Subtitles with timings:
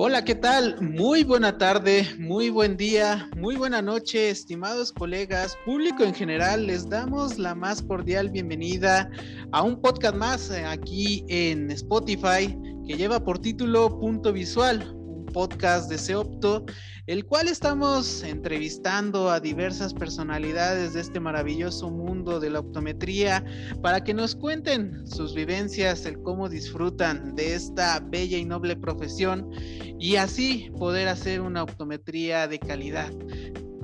[0.00, 0.80] Hola, ¿qué tal?
[0.80, 6.88] Muy buena tarde, muy buen día, muy buena noche, estimados colegas, público en general, les
[6.88, 9.10] damos la más cordial bienvenida
[9.50, 12.56] a un podcast más eh, aquí en Spotify
[12.86, 14.88] que lleva por título Punto Visual,
[15.32, 16.64] podcast de Seopto
[17.08, 23.42] el cual estamos entrevistando a diversas personalidades de este maravilloso mundo de la optometría
[23.80, 29.50] para que nos cuenten sus vivencias, el cómo disfrutan de esta bella y noble profesión
[29.98, 33.10] y así poder hacer una optometría de calidad.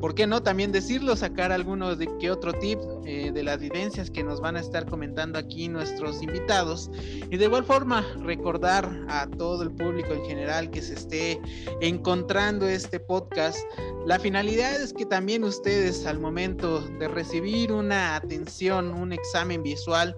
[0.05, 1.17] ¿Por qué no también decirlo?
[1.17, 4.85] Sacar algunos de qué otro tip eh, de las vivencias que nos van a estar
[4.85, 6.91] comentando aquí nuestros invitados.
[7.31, 11.41] Y de igual forma, recordar a todo el público en general que se esté
[11.81, 13.57] encontrando este podcast.
[14.05, 20.15] La finalidad es que también ustedes al momento de recibir una atención, un examen visual,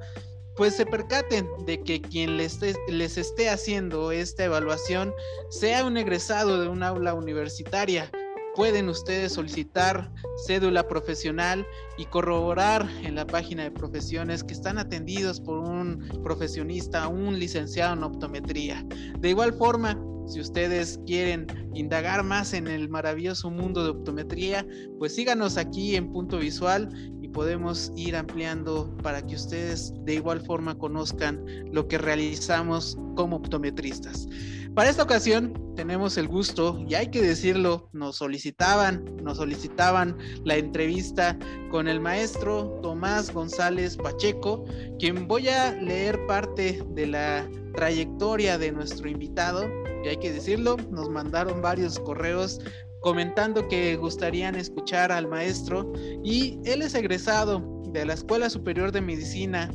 [0.56, 5.14] pues se percaten de que quien les, les esté haciendo esta evaluación
[5.48, 8.10] sea un egresado de un aula universitaria
[8.56, 10.10] pueden ustedes solicitar
[10.46, 11.66] cédula profesional
[11.98, 17.92] y corroborar en la página de profesiones que están atendidos por un profesionista, un licenciado
[17.92, 18.84] en optometría.
[19.18, 24.66] De igual forma, si ustedes quieren indagar más en el maravilloso mundo de optometría,
[24.98, 26.88] pues síganos aquí en Punto Visual
[27.20, 33.36] y podemos ir ampliando para que ustedes de igual forma conozcan lo que realizamos como
[33.36, 34.26] optometristas.
[34.76, 40.56] Para esta ocasión tenemos el gusto, y hay que decirlo, nos solicitaban, nos solicitaban la
[40.56, 41.38] entrevista
[41.70, 44.66] con el maestro Tomás González Pacheco,
[44.98, 49.66] quien voy a leer parte de la trayectoria de nuestro invitado,
[50.04, 52.60] y hay que decirlo, nos mandaron varios correos
[53.00, 55.90] comentando que gustarían escuchar al maestro
[56.22, 59.70] y él es egresado de la Escuela Superior de Medicina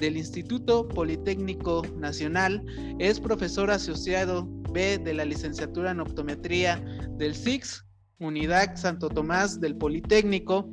[0.00, 2.62] del Instituto Politécnico Nacional,
[2.98, 6.76] es profesor asociado B de la licenciatura en optometría
[7.16, 7.84] del SIX,
[8.18, 10.70] Unidad Santo Tomás del Politécnico,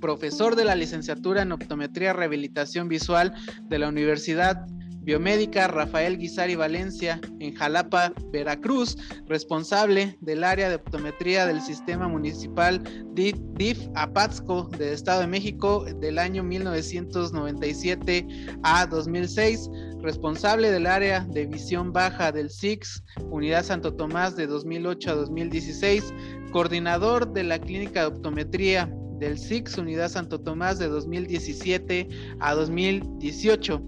[0.00, 3.34] profesor de la licenciatura en optometría rehabilitación visual
[3.68, 4.66] de la Universidad
[5.08, 8.94] Biomédica Rafael Guizari Valencia en Jalapa, Veracruz,
[9.26, 12.82] responsable del área de optometría del Sistema Municipal
[13.14, 18.26] DIF Apatzco del Estado de México del año 1997
[18.62, 19.70] a 2006,
[20.02, 26.12] responsable del área de visión baja del SIX, Unidad Santo Tomás de 2008 a 2016,
[26.52, 32.08] coordinador de la Clínica de Optometría del SIX Unidad Santo Tomás de 2017
[32.40, 33.82] a 2018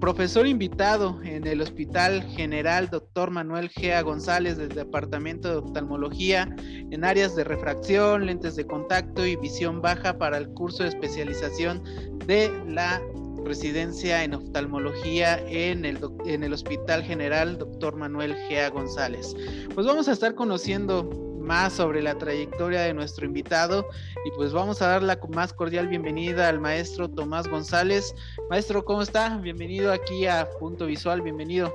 [0.00, 3.30] profesor invitado en el Hospital General Dr.
[3.30, 6.54] Manuel Gea González del Departamento de Oftalmología
[6.90, 11.82] en áreas de refracción, lentes de contacto y visión baja para el curso de especialización
[12.26, 13.02] de la
[13.44, 17.96] residencia en oftalmología en el, en el Hospital General Dr.
[17.96, 19.34] Manuel Gea González.
[19.74, 23.88] Pues vamos a estar conociendo más sobre la trayectoria de nuestro invitado
[24.26, 28.14] y pues vamos a dar la más cordial bienvenida al maestro Tomás González.
[28.50, 29.38] Maestro, ¿cómo está?
[29.38, 31.72] Bienvenido aquí a Punto Visual, bienvenido.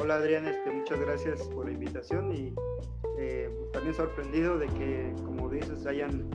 [0.00, 2.54] Hola Adrián, este, muchas gracias por la invitación y
[3.18, 6.26] eh, también sorprendido de que, como dices, hayan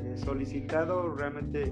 [0.00, 1.14] eh, solicitado.
[1.14, 1.70] Realmente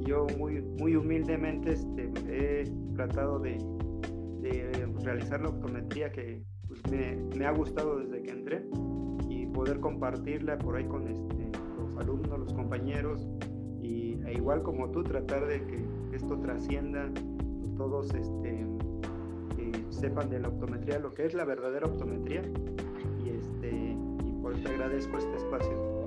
[0.00, 3.56] yo muy, muy humildemente este, he tratado de,
[5.02, 8.62] realizar la optometría que pues, me, me, ha gustado desde que entré
[9.56, 13.26] poder compartirla por ahí con este, los alumnos, los compañeros,
[13.80, 15.82] y e igual como tú, tratar de que
[16.14, 17.08] esto trascienda,
[17.78, 18.66] todos este,
[19.88, 22.42] sepan de la optometría, lo que es la verdadera optometría,
[23.24, 23.96] y, este,
[24.26, 26.06] y por eso agradezco este espacio.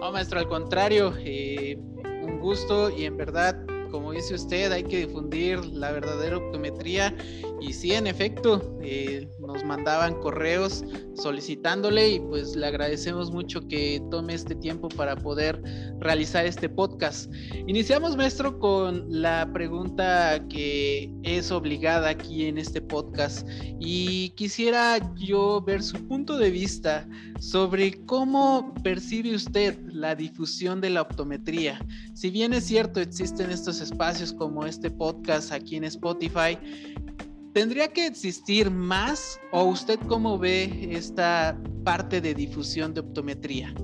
[0.00, 1.78] No, maestro, al contrario, eh,
[2.22, 7.14] un gusto y en verdad como dice usted, hay que difundir la verdadera optometría
[7.60, 10.82] y sí, en efecto, eh, nos mandaban correos
[11.14, 15.62] solicitándole y pues le agradecemos mucho que tome este tiempo para poder
[16.00, 17.32] realizar este podcast.
[17.66, 23.46] Iniciamos, maestro, con la pregunta que es obligada aquí en este podcast
[23.78, 27.06] y quisiera yo ver su punto de vista
[27.38, 31.84] sobre cómo percibe usted la difusión de la optometría.
[32.14, 36.56] Si bien es cierto, existen estos espacios como este podcast aquí en Spotify,
[37.52, 43.74] ¿Tendría que existir más o usted cómo ve esta parte de difusión de optometría?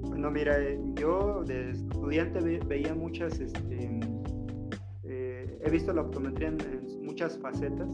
[0.00, 4.00] Bueno, mira, eh, yo de estudiante veía muchas, este,
[5.04, 6.58] eh, he visto la optometría en,
[7.04, 7.90] muchas facetas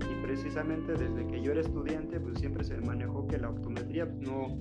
[0.00, 4.58] y precisamente desde que yo era estudiante pues siempre se manejó que la optometría no,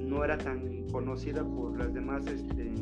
[0.00, 2.72] no era tan conocida por las demás este,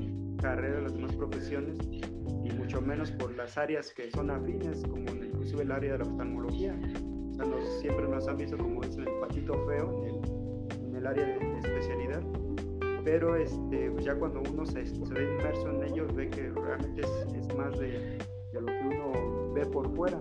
[0.40, 5.62] carreras, las demás profesiones y mucho menos por las áreas que son afines como inclusive
[5.62, 6.78] el área de la oftalmología.
[7.80, 10.06] siempre nos han visto como es el patito feo
[10.72, 12.22] en el, área de, especialidad,
[13.04, 17.54] pero este, pues ya cuando uno se, ve inmerso en ellos ve que realmente es,
[17.56, 18.18] más de,
[18.52, 20.20] lo que uno ve por fuera.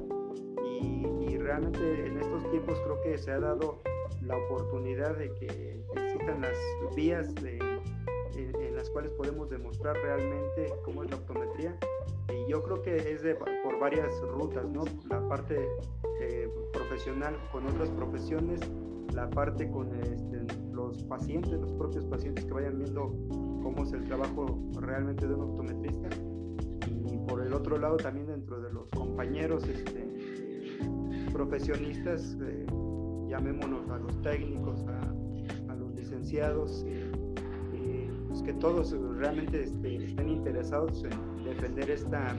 [0.82, 3.82] Y, y, realmente en estos tiempos creo que se ha dado
[4.22, 7.60] la oportunidad de que existan las vías de,
[8.40, 11.78] en, las cuales podemos demostrar realmente cómo es la optometría.
[12.30, 14.84] Y yo creo que es de, por varias rutas, ¿no?
[15.10, 15.68] La parte
[16.22, 18.62] eh, profesional con otras profesiones,
[19.14, 23.14] la parte con este, los pacientes, los propios pacientes que vayan viendo
[23.62, 26.10] cómo es el trabajo realmente de un optometrista.
[26.88, 30.08] Y por el otro lado también dentro de los compañeros este,
[31.34, 32.66] profesionistas, eh,
[33.28, 37.12] llamémonos a los técnicos, a, a los licenciados, eh,
[38.44, 42.36] que todos realmente este, estén interesados en defender esta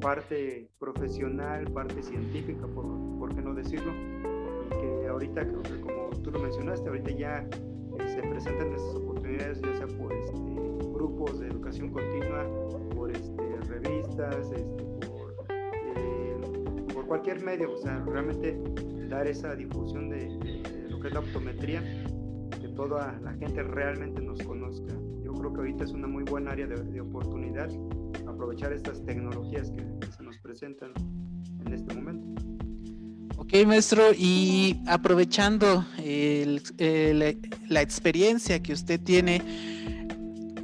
[0.00, 2.84] parte profesional, parte científica, por,
[3.18, 3.92] por qué no decirlo,
[4.66, 7.48] y que ahorita, como tú lo mencionaste, ahorita ya
[7.98, 10.38] eh, se presentan esas oportunidades, ya sea por este,
[10.92, 12.44] grupos de educación continua,
[12.94, 14.64] por este, revistas, este,
[15.06, 16.36] por, eh,
[16.92, 18.60] por, cualquier medio, o sea, realmente
[19.08, 21.80] dar esa difusión de, de lo que es la optometría,
[22.60, 24.61] que toda la gente realmente nos conozca
[25.52, 27.68] creo que ahorita es una muy buena área de, oportunidad
[28.26, 30.92] aprovechar estas tecnologías que, se nos presentan
[31.64, 32.26] en este momento.
[33.36, 39.42] Ok, maestro, y aprovechando la experiencia que usted tiene,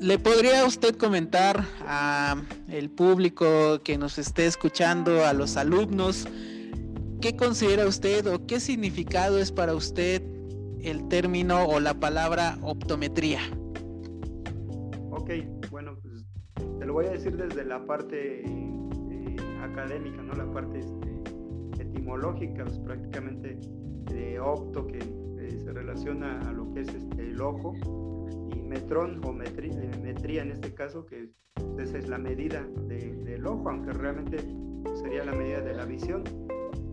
[0.00, 6.26] ¿le podría usted comentar a el público que nos esté escuchando, a los alumnos,
[7.20, 10.22] qué considera usted o qué significado es para usted
[10.82, 13.40] el término o la palabra optometría?
[15.70, 16.24] Bueno, pues
[16.78, 20.32] te lo voy a decir desde la parte eh, académica, ¿no?
[20.32, 23.58] La parte este, etimológica, pues, prácticamente
[24.10, 27.74] de opto que eh, se relaciona a lo que es este, el ojo
[28.54, 31.30] y metrón o eh, metría, en este caso, que
[31.78, 34.38] esa es la medida del ojo, aunque realmente
[34.94, 36.24] sería la medida de la visión.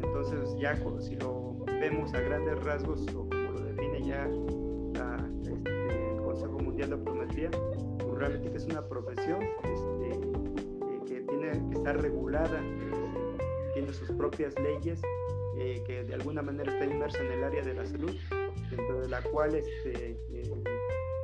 [0.02, 4.30] Entonces ya si lo vemos a grandes rasgos o como lo define ya
[5.42, 7.50] este, el Consejo Mundial de Optometría,
[8.16, 12.62] realmente que es una profesión este, eh, que tiene que estar regulada,
[13.74, 15.02] tiene sus propias leyes,
[15.58, 18.14] eh, que de alguna manera está inmersa en el área de la salud,
[18.70, 20.64] dentro de la cual este, eh,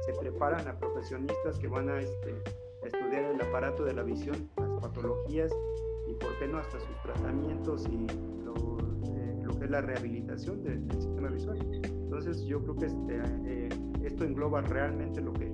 [0.05, 2.35] se preparan a profesionistas que van a este,
[2.83, 5.51] estudiar el aparato de la visión, las patologías
[6.07, 8.07] y por qué no hasta sus tratamientos y
[8.43, 8.77] lo,
[9.59, 11.59] que es la rehabilitación del, sistema visual.
[11.83, 13.69] Entonces yo creo que este,
[14.03, 15.50] esto engloba realmente lo que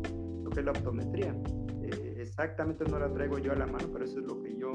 [0.63, 1.35] la optometría.
[1.83, 4.73] Eh, exactamente no la traigo yo a la mano, pero eso es lo que yo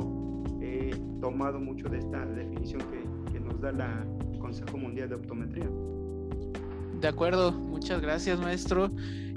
[0.61, 0.91] he
[1.21, 4.07] tomado mucho de esta definición que, que nos da la
[4.41, 5.69] Consejo Mundial de Optometría.
[7.01, 8.89] De acuerdo, muchas gracias maestro.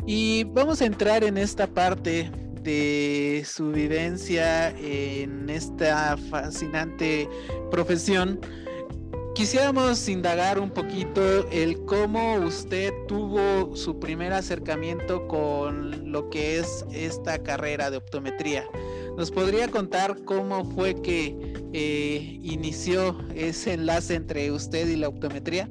[0.06, 2.30] Y vamos a entrar en esta parte
[2.66, 7.30] de su vivencia en esta fascinante
[7.70, 8.40] profesión
[9.36, 11.22] Quisiéramos indagar un poquito
[11.52, 18.64] el cómo usted tuvo su primer acercamiento con lo que es esta carrera de optometría.
[19.18, 25.70] ¿Nos podría contar cómo fue que eh, inició ese enlace entre usted y la optometría?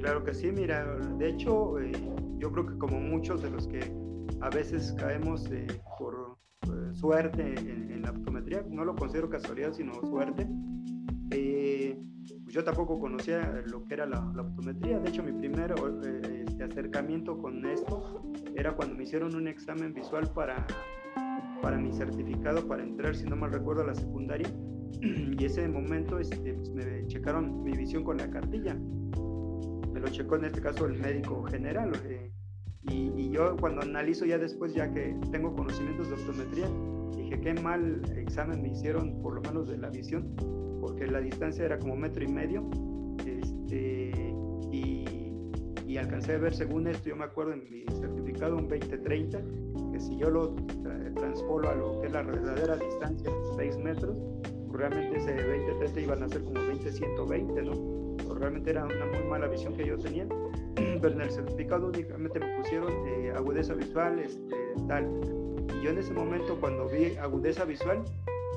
[0.00, 1.92] Claro que sí, mira, de hecho eh,
[2.38, 3.92] yo creo que como muchos de los que
[4.40, 5.66] a veces caemos eh,
[5.98, 6.38] por
[6.94, 10.48] suerte en, en, la optometría, no lo considero casualidad, sino suerte,
[12.54, 15.00] yo tampoco conocía lo que era la, optometría.
[15.00, 18.22] De hecho, mi primer eh, este acercamiento con esto
[18.54, 20.64] era cuando me hicieron un examen visual para,
[21.60, 24.48] para mi certificado para entrar, si no mal recuerdo, a la secundaria.
[25.36, 28.74] Y ese momento este, pues, me checaron mi visión con la cartilla.
[29.92, 31.90] Me lo checó en este caso el médico general.
[32.04, 32.30] Eh,
[32.82, 36.68] y, y, yo cuando analizo ya después, ya que tengo conocimientos de optometría,
[37.16, 40.36] dije qué mal examen me hicieron, por lo menos de la visión,
[40.84, 42.62] porque la distancia era como metro y medio.
[43.24, 44.12] Este,
[44.70, 45.06] y,
[45.86, 49.40] y, alcancé a ver, según esto, yo me acuerdo en mi certificado, un 2030,
[49.92, 50.54] que si yo lo
[51.14, 54.14] transpolo a lo que es la verdadera distancia, 6 metros,
[54.66, 58.16] pues realmente ese 2030 iban a ser como 20-120, ¿no?
[58.16, 60.26] Pues realmente era una muy mala visión que yo tenía,
[60.74, 64.54] pero en el certificado únicamente me pusieron eh, agudeza visual, este,
[64.86, 65.08] tal.
[65.78, 68.04] Y yo en ese momento, cuando vi agudeza visual,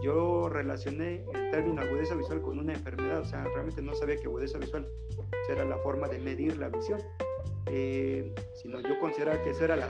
[0.03, 4.25] yo relacioné el término agudeza visual con una enfermedad, o sea, realmente no sabía que
[4.25, 4.87] agudeza visual
[5.49, 6.99] era la forma de medir la visión,
[7.67, 9.87] eh, sino yo consideraba que esa era la,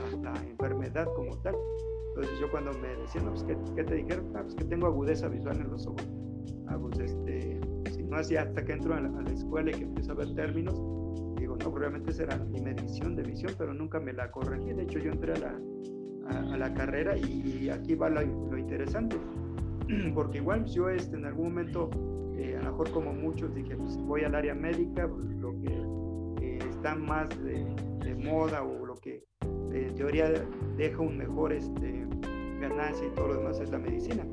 [0.48, 1.56] enfermedad como tal.
[2.08, 4.32] Entonces yo cuando me decían, pues, ¿qué, te dijeron?
[4.34, 6.06] Ah, pues que tengo agudeza visual en los ojos.
[6.66, 7.60] ah, pues este,
[7.92, 10.74] si no hacía hasta que entro a la, escuela y que empiezo a ver términos,
[11.38, 14.72] digo, no, pues, realmente esa era mi medición de visión, pero nunca me la corregí.
[14.72, 15.60] De hecho, yo entré a la,
[16.28, 18.22] a, la carrera y, aquí va lo,
[18.58, 19.16] interesante,
[20.14, 21.90] porque igual yo este, en algún momento,
[22.36, 26.46] eh, a lo mejor como muchos, dije, pues voy al área médica, pues, lo que
[26.46, 27.64] eh, está más de,
[28.04, 29.24] de moda o lo que
[29.72, 30.32] en teoría
[30.76, 32.06] deja un mejor este,
[32.60, 34.24] ganancia y todo lo demás es la medicina.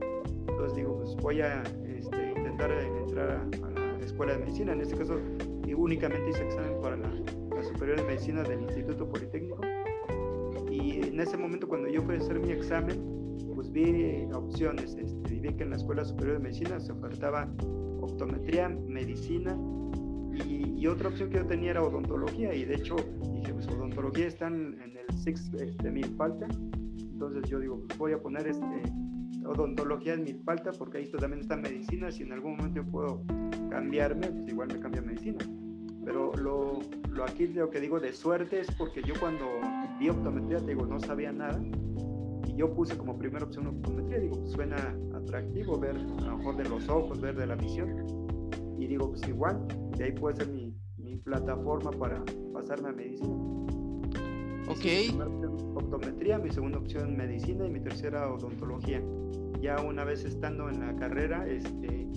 [0.48, 4.74] Entonces digo, pues voy a este, intentar entrar a, la escuela de medicina.
[4.74, 5.20] En este caso,
[5.76, 7.12] únicamente hice examen para la,
[7.64, 9.60] superior de medicina del Instituto Politécnico.
[10.70, 13.25] Y en ese momento, cuando yo fui a hacer mi examen,
[13.76, 14.96] vi opciones.
[14.96, 17.48] Este, vi que en la Escuela Superior de Medicina se ofertaba
[18.02, 19.58] optometría, medicina
[20.34, 22.54] y, y, otra opción que yo tenía era odontología.
[22.56, 22.96] Y de hecho,
[23.34, 26.48] dije, pues odontología está en el SIX este, falta
[27.16, 28.66] entonces yo digo, pues voy a poner este,
[29.46, 32.12] odontología en mi falta porque ahí también está medicina.
[32.12, 33.22] Si en algún momento yo puedo
[33.70, 35.38] cambiarme, pues igual me cambia medicina.
[36.04, 39.46] Pero lo, lo aquí lo que digo de suerte es porque yo cuando
[39.98, 41.58] vi optometría, digo, no sabía nada.
[42.56, 44.20] Y yo puse como primera opción optometría.
[44.20, 48.50] Digo, pues suena atractivo ver a lo mejor de los ojos, ver de la visión.
[48.80, 53.36] Y digo, pues igual, de ahí puede ser mi, mi plataforma para pasarme a medicina.
[54.68, 54.86] Ok.
[55.76, 59.02] optometría, mi segunda opción medicina y mi tercera odontología.
[59.62, 62.08] Ya una vez estando en la carrera, este,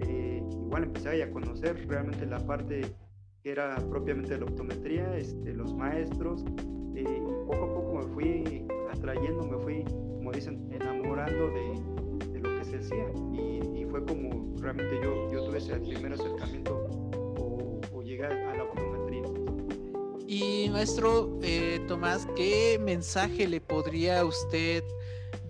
[0.00, 2.94] eh, igual empecé a conocer realmente la parte
[3.42, 6.44] que era propiamente de la optometría, este, los maestros,
[6.94, 8.66] eh, y poco a poco me fui
[8.98, 13.06] atrayendo, me fui, como dicen, enamorando de, de lo que se hacía.
[13.32, 16.74] Y, y, fue como realmente yo, yo tuve ese primer acercamiento
[17.38, 19.22] o, o a la optometría
[20.30, 24.84] y maestro eh, Tomás, ¿qué mensaje le podría usted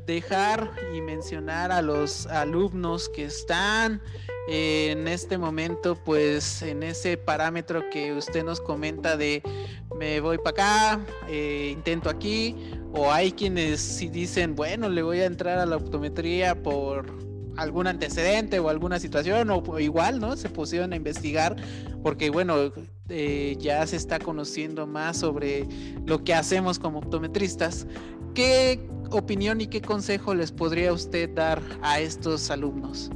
[0.06, 4.00] dejar y mencionar a los alumnos que están
[4.46, 9.42] en este momento, pues en ese parámetro que usted nos comenta de
[9.98, 10.50] me voy para
[10.94, 12.54] acá, eh, intento aquí,
[12.92, 17.06] o hay quienes si dicen, bueno, le voy a entrar a la optometría por
[17.56, 20.36] algún antecedente o alguna situación, o igual, ¿no?
[20.36, 21.56] Se pusieron a investigar,
[22.02, 22.72] porque bueno,
[23.08, 25.66] eh, ya se está conociendo más sobre
[26.06, 27.86] lo que hacemos como optometristas.
[28.34, 28.80] ¿Qué
[29.10, 33.10] opinión y qué consejo les podría usted dar a estos alumnos?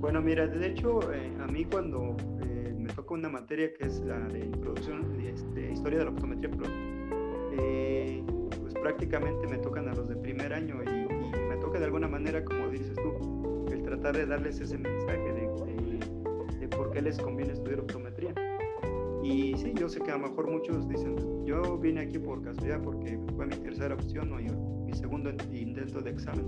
[0.00, 4.00] Bueno, mira, de hecho, eh, a mí cuando eh, me toca una materia que es
[4.00, 6.50] la de introducción, de este, historia de la optometría,
[8.60, 12.44] pues prácticamente me tocan a los de primer año y, me toca de alguna manera,
[12.44, 17.52] como dices tú, el tratar de darles ese mensaje de, de por qué les conviene
[17.52, 18.34] estudiar optometría.
[19.22, 22.82] Y sí, yo sé que a lo mejor muchos dicen, yo vine aquí por casualidad
[22.82, 24.36] porque fue mi tercera opción o
[24.84, 26.44] mi segundo intento de examen.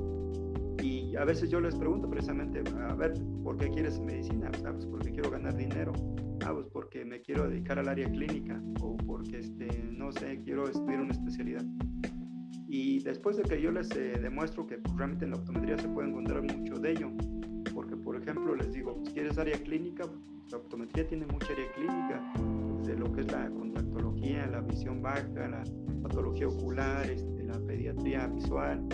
[1.19, 4.51] A veces yo les pregunto precisamente, a ver, ¿por qué quieres medicina?
[4.67, 5.93] Ah, pues porque quiero ganar dinero.
[6.45, 10.69] Ah, pues porque me quiero dedicar al área clínica o porque, este, no sé, quiero
[10.69, 11.65] estudiar una especialidad.
[12.69, 15.89] Y después de que yo les eh, demuestro que pues, realmente en la optometría se
[15.89, 17.11] puede encontrar mucho de ello,
[17.73, 20.05] porque por ejemplo les digo, pues, quieres área clínica,
[20.51, 22.33] la optometría tiene mucha área clínica,
[22.85, 25.65] de lo que es la contactología, la visión baja, la
[26.03, 28.87] patología ocular, este, la pediatría visual,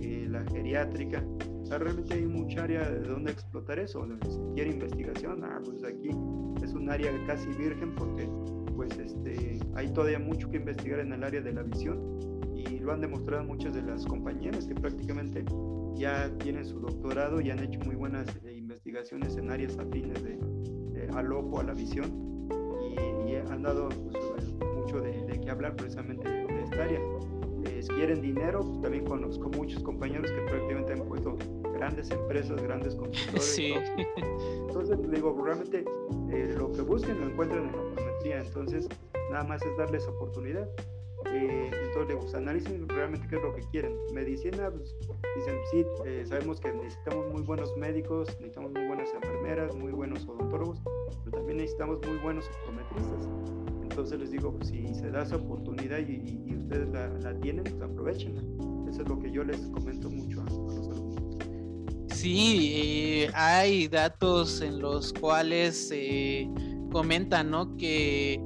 [0.00, 1.24] eh, la geriátrica.
[1.76, 4.06] Realmente hay mucha área de donde explotar eso.
[4.28, 6.10] Si quiere investigación, ah, pues aquí
[6.62, 8.28] es un área casi virgen porque
[8.74, 12.18] pues este, hay todavía mucho que investigar en el área de la visión
[12.54, 15.44] y lo han demostrado muchas de las compañeras que prácticamente
[15.96, 20.38] ya tienen su doctorado y han hecho muy buenas eh, investigaciones en áreas afines de,
[21.14, 22.48] al ojo, a la visión
[23.26, 27.00] y, han dado pues, mucho de, de, qué hablar precisamente de, esta área.
[27.82, 31.36] Si quieren dinero, pues también conozco muchos compañeros que prácticamente han puesto
[31.74, 33.44] grandes empresas, grandes consultores.
[33.58, 33.74] Sí.
[34.66, 35.84] Entonces, digo, realmente
[36.30, 38.88] eh, lo que busquen lo encuentran en la optometría, entonces
[39.30, 40.68] nada más es darles oportunidad.
[41.26, 43.96] Eh, entonces, pues, analicen realmente qué es lo que quieren.
[44.12, 44.96] Medicina, pues,
[45.36, 50.26] dicen, sí, eh, sabemos que necesitamos muy buenos médicos, necesitamos muy buenas enfermeras, muy buenos
[50.28, 50.80] odontólogos,
[51.24, 53.28] pero también necesitamos muy buenos optometristas.
[53.90, 58.42] Entonces les digo, pues, si se da esa oportunidad y, ustedes la, tienen, pues aprovechenla.
[58.90, 61.36] Eso es lo que yo les comento mucho a, los alumnos.
[62.14, 66.48] Sí, eh, hay datos en los cuales eh,
[66.90, 67.76] comentan, ¿no?
[67.76, 68.40] Que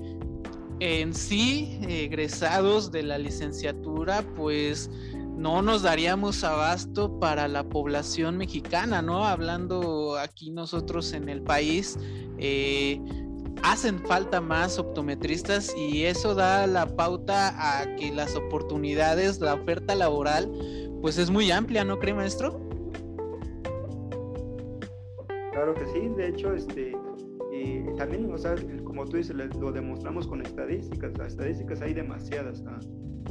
[0.80, 4.90] en sí, egresados de la licenciatura, pues
[5.36, 9.24] no nos daríamos abasto para la población mexicana, ¿no?
[9.24, 11.98] Hablando aquí nosotros en el país,
[12.38, 13.00] eh,
[13.62, 19.94] hacen falta más optometristas y eso da la pauta a que las oportunidades, la oferta
[19.94, 20.50] laboral,
[21.00, 22.60] pues es muy amplia, ¿no cree, maestro?
[25.52, 26.92] Claro que sí, de hecho, este,
[27.96, 28.54] también, o sea,
[28.84, 32.62] como tú dices, lo demostramos con estadísticas, las estadísticas hay demasiadas,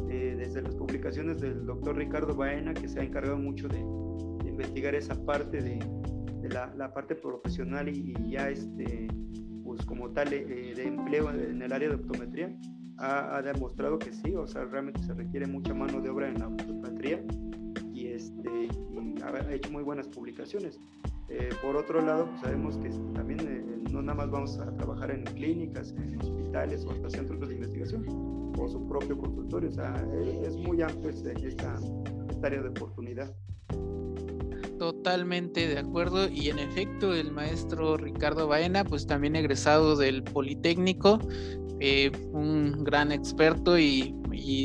[0.09, 3.79] eh, desde las publicaciones del doctor Ricardo Baena, que se ha encargado mucho de,
[4.47, 5.79] investigar esa parte de,
[6.49, 9.07] la, la, parte profesional y, ya este,
[9.71, 12.53] pues como tal eh, de empleo en el área de optometría,
[12.97, 16.49] ha, demostrado que sí, o sea, realmente se requiere mucha mano de obra en la
[16.49, 17.23] optometría
[17.93, 18.67] y, este,
[19.23, 20.77] ha hecho muy buenas publicaciones.
[21.29, 25.09] Eh, por otro lado, pues sabemos que también eh, no nada más vamos a trabajar
[25.09, 28.05] en clínicas, en hospitales o hasta centros de investigación
[28.59, 29.69] o su propio consultorio.
[29.69, 29.93] O sea,
[30.43, 31.79] es muy amplio este, esta,
[32.29, 33.33] esta área de oportunidad.
[34.81, 41.19] Totalmente de acuerdo y en efecto el maestro Ricardo Baena pues también egresado del Politécnico,
[41.79, 44.15] eh, un gran experto y,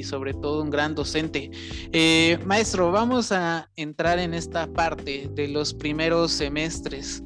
[0.04, 1.50] sobre todo un gran docente.
[1.92, 7.23] Eh, maestro, vamos a entrar en esta parte de los primeros semestres.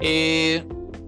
[0.00, 0.62] Eh,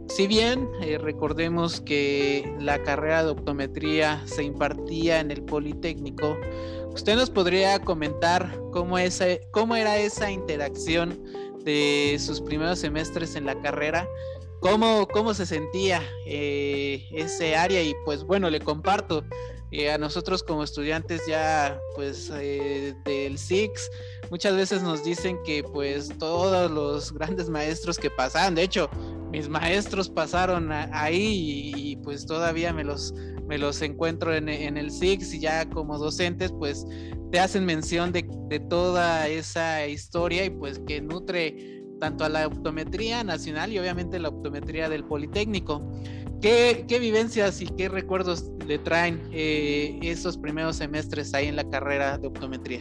[0.08, 0.66] si bien
[1.02, 6.38] recordemos que la carrera de optometría se impartía en el Politécnico,
[6.92, 8.96] ¿Usted nos podría comentar cómo,
[9.50, 11.22] cómo era esa interacción
[11.64, 14.08] de sus primeros semestres en la carrera?
[14.60, 17.82] ¿Cómo, cómo se sentía eh, ese área?
[17.82, 19.24] Y pues bueno, le comparto.
[19.70, 23.90] Eh, a nosotros como estudiantes ya pues eh, del SIX
[24.30, 28.88] muchas veces nos dicen que pues todos los grandes maestros que pasaron, de hecho
[29.30, 33.12] mis maestros pasaron ahí y, pues todavía me los
[33.46, 36.86] me los encuentro en, el SIX y ya como docentes, pues
[37.32, 38.22] te hacen mención de,
[38.68, 44.28] toda esa historia y pues que nutre tanto a la optometría nacional y obviamente la
[44.28, 45.80] optometría del Politécnico.
[46.40, 52.16] ¿Qué, vivencias y qué recuerdos le traen eh, esos primeros semestres ahí en la carrera
[52.16, 52.80] de optometría?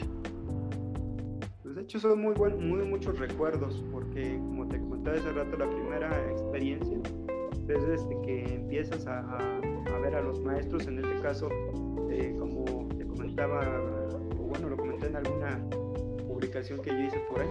[1.63, 5.69] Pues de hecho son muy, muy muchos recuerdos porque como te comentaba hace rato, la
[5.69, 6.99] primera experiencia
[7.67, 9.21] desde este que empiezas a,
[10.01, 11.49] ver a los maestros, en este caso,
[12.10, 13.62] eh, como te comentaba,
[14.39, 15.62] o bueno, lo comenté en alguna
[16.27, 17.49] publicación que yo hice por ahí,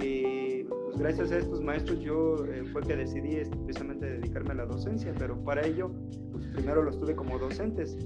[0.00, 4.54] eh, pues gracias a estos maestros yo eh, fue que decidí este, precisamente dedicarme a
[4.54, 5.90] la docencia, pero para ello,
[6.32, 7.96] pues primero los tuve como docentes.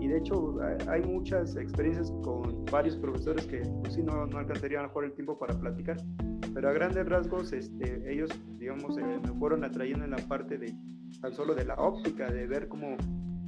[0.00, 4.80] Y de hecho hay muchas experiencias con varios profesores que pues sí no, no alcanzaría
[4.80, 5.98] a mejor el tiempo para platicar,
[6.54, 10.74] pero a grandes rasgos este, ellos, digamos, eh, me fueron atrayendo en la parte de
[11.20, 12.96] tan solo de la óptica, de ver cómo,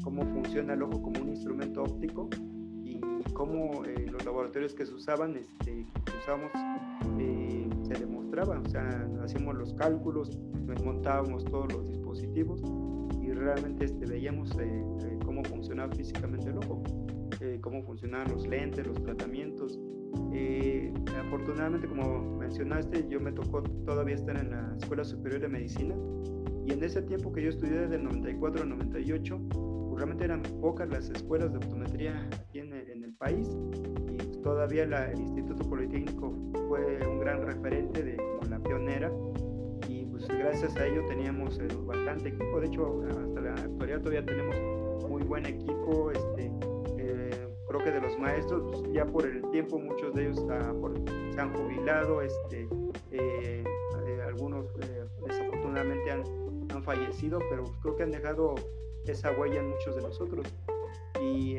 [0.03, 2.29] cómo funciona el ojo como un instrumento óptico
[2.85, 3.01] y
[3.33, 5.87] cómo eh, los laboratorios que se usaban, este,
[6.23, 6.51] usamos,
[7.19, 7.42] eh,
[8.33, 10.39] se demostraba, o sea, hacíamos los cálculos,
[10.85, 12.63] montábamos todos los dispositivos
[13.21, 14.51] y realmente este, veíamos
[15.25, 16.83] cómo funcionaba físicamente el ojo,
[17.61, 19.79] cómo funcionaban los lentes, los tratamientos,
[20.33, 20.93] eh,
[21.27, 25.95] afortunadamente, como mencionaste, yo me tocó todavía estar en la Escuela Superior de Medicina
[26.67, 30.43] y en ese tiempo que yo estudié desde el 94 al 98, pues realmente eran
[30.61, 34.02] pocas las escuelas de optometría aquí en el, país y pues
[34.43, 36.33] todavía el Instituto Politécnico
[36.69, 39.11] fue un gran referente de como la pionera
[39.89, 44.25] y pues gracias a ello teníamos eh, bastante equipo, de hecho hasta la actualidad todavía
[44.25, 44.57] tenemos
[45.09, 46.51] muy buen equipo, este,
[47.73, 50.45] creo que de los maestros, pues, ya por el tiempo muchos de ellos
[51.35, 52.69] se han jubilado, este,
[53.11, 53.65] eh,
[54.07, 56.43] eh, algunos eh, desafortunadamente han,
[56.83, 58.55] fallecido, pero creo que han dejado
[59.07, 60.47] esa huella en muchos de nosotros.
[61.21, 61.59] Y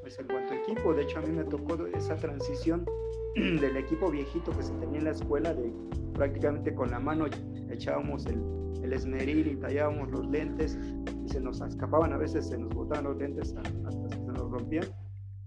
[0.00, 2.84] pues en cuanto equipo, de hecho a mí me tocó esa transición
[3.34, 5.72] del equipo viejito que se tenía en la escuela, de
[6.14, 7.26] prácticamente con la mano
[7.70, 8.40] echábamos el,
[8.82, 10.78] el esmeril y tallábamos los lentes
[11.24, 14.84] y se nos escapaban, a veces se nos botaban los lentes hasta se nos rompían.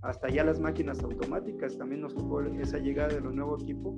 [0.02, 3.96] Hasta ya las máquinas automáticas también nos tocó esa llegada de los nuevos equipos,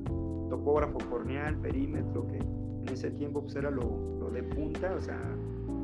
[0.49, 5.19] topógrafo corneal, perímetro, que en ese tiempo pues era lo, lo de punta, o sea,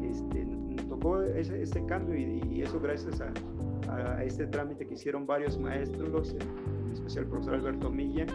[0.02, 3.34] este, tocó ese, ese cambio y, eso gracias a,
[3.94, 8.26] a, este trámite que hicieron varios maestros, en especial el profesor Alberto Milla,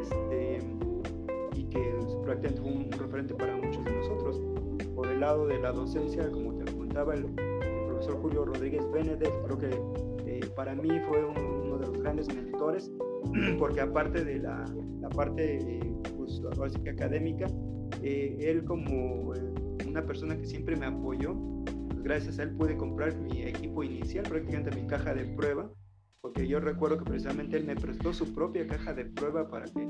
[0.00, 0.58] este,
[1.54, 4.40] y que prácticamente fue un referente para muchos de nosotros.
[4.94, 9.32] Por el lado de la docencia, como te comentaba, el, el profesor Julio Rodríguez Benedek,
[9.44, 10.12] creo que
[10.54, 12.90] para mí fue uno de los grandes mentores,
[13.58, 14.64] porque aparte de la,
[15.00, 15.80] la parte
[16.16, 16.40] pues,
[16.88, 17.46] académica,
[18.02, 19.51] eh, él como eh,
[19.92, 24.24] una persona que siempre me apoyó, pues, gracias a él pude comprar mi equipo inicial,
[24.28, 25.70] prácticamente mi caja de prueba,
[26.20, 29.86] porque yo recuerdo que precisamente él me prestó su propia caja de prueba para que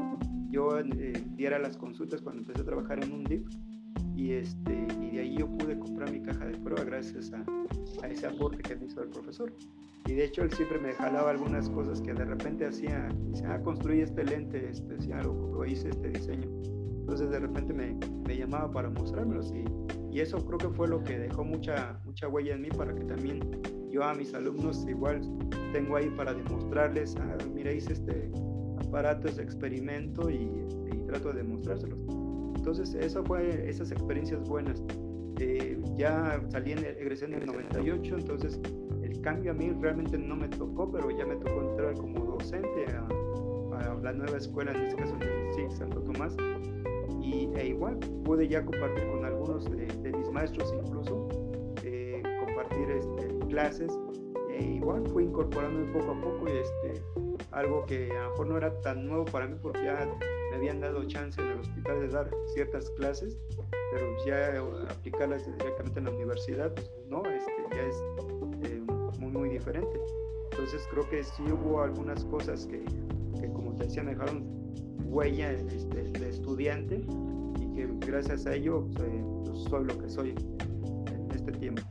[0.50, 3.46] yo eh, diera las consultas cuando empecé a trabajar en un DIP
[4.14, 7.44] y, este, y de ahí yo pude comprar mi caja de prueba gracias a,
[8.02, 9.52] a ese aporte que me hizo el profesor.
[10.06, 13.60] Y de hecho él siempre me jalaba algunas cosas que de repente hacía, dice, ah,
[13.62, 16.48] construí este lente especial o, hice este diseño.
[17.02, 19.64] Entonces de repente me, me llamaba para mostrármelos y,
[20.16, 23.04] y, eso creo que fue lo que dejó mucha, mucha huella en mí para que
[23.04, 23.40] también
[23.90, 25.20] yo a mis alumnos igual
[25.72, 27.36] tengo ahí para demostrarles, ah,
[27.70, 28.30] hice este
[28.78, 30.50] aparato, ese experimento y,
[30.92, 31.98] y trato de demostrárselos.
[32.56, 34.82] Entonces, fue esas experiencias buenas.
[35.40, 38.60] Eh, ya salí en, egresé en el 98, entonces
[39.02, 42.86] el cambio a mí realmente no me tocó, pero ya me tocó entrar como docente
[42.86, 43.08] a,
[44.00, 46.36] la nueva escuela, en este caso en el SIC Santo Tomás,
[47.32, 51.28] y e igual pude ya compartir con algunos de, mis maestros incluso,
[51.82, 53.90] eh, compartir este, clases,
[54.50, 57.02] e igual fui incorporando poco a poco y este,
[57.50, 60.08] algo que a lo mejor no era tan nuevo para mí porque ya
[60.50, 63.38] me habían dado chance en el hospital de dar ciertas clases,
[63.92, 68.04] pero ya aplicarlas directamente en la universidad, pues no, este, ya es
[68.70, 68.82] eh,
[69.18, 70.00] muy, muy diferente.
[70.50, 72.84] Entonces creo que sí hubo algunas cosas que,
[73.40, 74.62] que como te decía, me dejaron
[75.12, 77.04] huella este, de estudiante
[77.74, 81.82] que gracias a ello pues, eh, pues, soy lo que soy en este tiempo.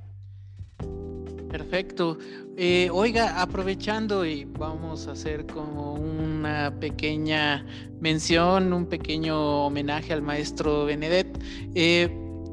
[1.49, 2.17] Perfecto.
[2.55, 7.65] Eh, oiga, aprovechando y vamos a hacer como una pequeña
[7.99, 11.37] mención, un pequeño homenaje al maestro Benedet.
[11.75, 12.09] Eh,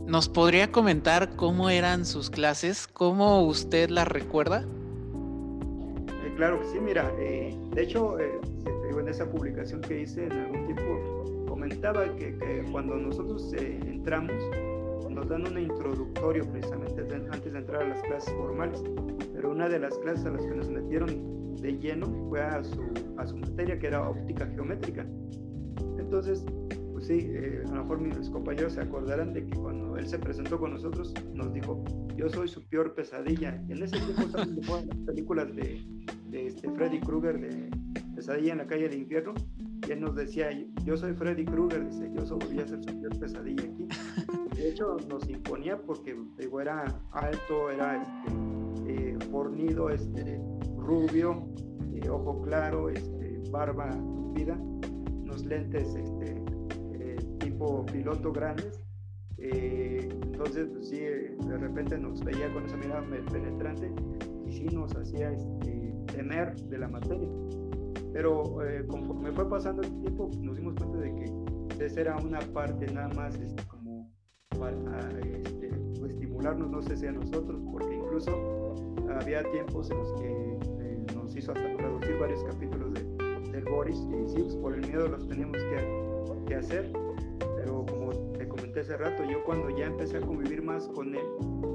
[0.06, 2.88] ¿Nos podría comentar cómo eran sus clases?
[2.88, 4.64] ¿Cómo usted las recuerda?
[6.24, 11.17] Eh, claro que sí, mira, de hecho, en esa publicación que hice en algún tiempo
[11.68, 14.32] comentaba que, que cuando nosotros entramos,
[15.10, 18.82] nos dan un introductorio precisamente antes de entrar a las clases formales,
[19.34, 22.80] pero una de las clases a las que nos metieron de lleno fue a su,
[23.18, 25.06] a su materia que era óptica geométrica.
[25.98, 26.46] Entonces,
[26.92, 30.18] pues sí, eh, a lo mejor mis compañeros se acordarán de que cuando él se
[30.18, 31.84] presentó con nosotros nos dijo,
[32.16, 33.62] yo soy su peor pesadilla.
[33.68, 35.84] Y en ese tiempo estaban las películas de,
[36.30, 37.70] de este Freddy Krueger de
[38.14, 39.34] Pesadilla en la calle de infierno
[39.88, 40.50] él nos decía,
[40.84, 43.88] yo soy Freddy Krueger, dice, yo soy, voy a ser su peor pesadilla aquí.
[44.56, 48.32] De hecho, nos imponía porque digo, era alto, era este,
[48.88, 50.40] eh, fornido, este,
[50.76, 51.46] rubio,
[51.94, 56.42] eh, ojo claro, este, barba tupida, unos lentes este,
[56.94, 58.82] eh, tipo piloto grandes.
[59.36, 63.92] entonces, pues, sí, de repente nos veía con esa mirada penetrante
[64.44, 67.28] y sí nos hacía este, temer de la materia.
[68.18, 68.42] Pero
[68.88, 73.10] conforme fue pasando el tiempo, nos dimos cuenta de que esa era una parte nada
[73.14, 73.62] más este,
[74.58, 75.70] para este,
[76.04, 78.74] estimularnos, no sé si a nosotros, porque incluso
[79.20, 83.04] había tiempos en los que eh, nos hizo hasta traducir varios capítulos de,
[83.52, 86.90] del Boris y sí, pues por el miedo los teníamos que, que, hacer,
[87.54, 91.26] pero como te comenté hace rato, yo cuando ya empecé a convivir más con él,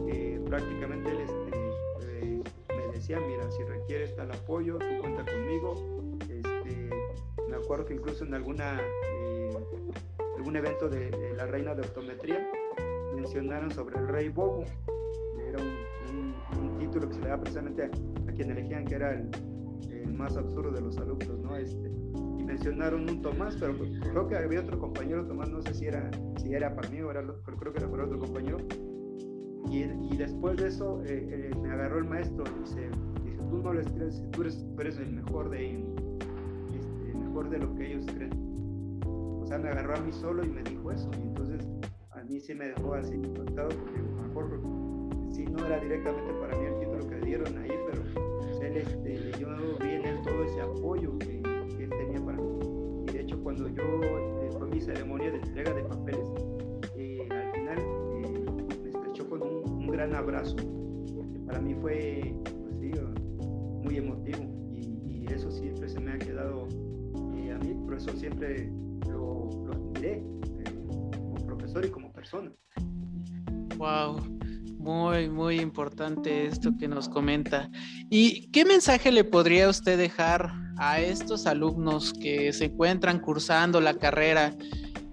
[0.09, 1.57] eh, prácticamente él este,
[2.01, 6.02] eh, me decía, mira, si requieres tal apoyo, tú cuenta conmigo.
[7.53, 8.81] Me acuerdo que incluso en alguna
[10.37, 12.49] algún evento de, la reina de optometría
[13.15, 14.63] mencionaron sobre el rey Bobo.
[15.47, 17.89] Era un, título que se le da precisamente a,
[18.33, 19.29] quien elegían que era el,
[20.13, 21.55] más absurdo de los alumnos, ¿no?
[21.55, 21.91] Este,
[22.39, 26.09] y mencionaron un Tomás, pero creo que había otro compañero, Tomás, no sé si era,
[26.37, 28.57] si era para mí o era, pero creo que era para otro compañero.
[29.69, 32.89] Y, después de eso eh, eh, me agarró el maestro y dice,
[33.23, 35.83] dice, tú no les crees, tú eres, eres el mejor de,
[37.49, 38.31] de lo que ellos creen.
[39.05, 41.09] O sea, me agarró a mí solo y me dijo eso.
[41.17, 41.67] Y entonces
[42.11, 44.61] a mí sí me dejó así impactado porque a lo mejor
[45.33, 48.03] sí no era directamente para mí el título que dieron ahí, pero
[48.39, 49.47] pues, él, este, yo
[49.79, 52.59] vi en él todo ese apoyo que, él tenía para mí.
[53.07, 56.27] Y de hecho cuando yo eh, fue mi ceremonia de entrega de papeles,
[56.95, 58.45] eh, al final eh,
[58.83, 60.55] me estrechó con un, gran abrazo.
[60.55, 62.35] Que para mí fue
[67.95, 68.71] eso siempre
[69.07, 70.23] lo, lo admiré
[71.17, 72.13] como profesor y como
[73.77, 74.17] Wow,
[74.77, 77.69] muy, muy importante esto que nos comenta.
[78.09, 83.95] ¿Y qué mensaje le podría usted dejar a estos alumnos que se encuentran cursando la
[83.95, 84.55] carrera?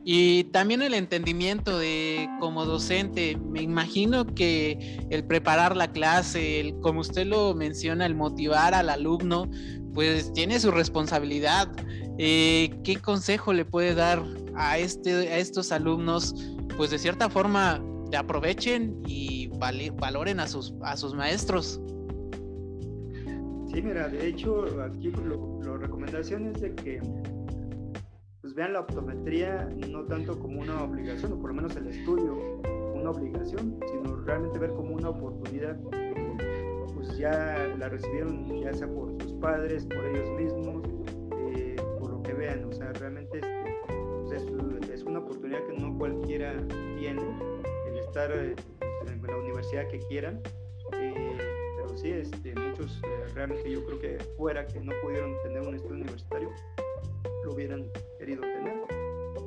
[0.04, 6.78] Y también el entendimiento de como docente, me imagino que el preparar la clase, el,
[6.80, 9.50] como usted lo menciona, el motivar al alumno,
[9.92, 11.70] pues tiene su responsabilidad.
[12.18, 16.34] Eh, ¿Qué consejo le puede dar a, este, a estos alumnos
[16.76, 17.82] pues de cierta forma
[18.16, 21.80] aprovechen y valoren a sus, a maestros.
[23.72, 27.00] Sí, mira, de hecho, aquí la recomendación es de que
[28.50, 32.34] pues vean la optometría no tanto como una obligación, o por lo menos el estudio,
[32.94, 35.78] una obligación, sino realmente ver como una oportunidad.
[36.92, 40.82] Pues ya la recibieron ya sea por sus padres, por ellos mismos,
[41.54, 45.96] eh, por lo que vean, o sea, realmente este, es, es, una oportunidad que no
[45.96, 46.52] cualquiera
[46.98, 47.22] tiene,
[47.86, 48.56] el estar eh,
[49.06, 50.42] en la universidad que quieran.
[50.94, 51.38] Eh,
[51.76, 53.00] pero sí, este, muchos
[53.32, 56.50] realmente yo creo que fuera que no pudieron tener un estudio universitario,
[57.44, 57.88] lo hubieran
[58.20, 58.84] querido tener.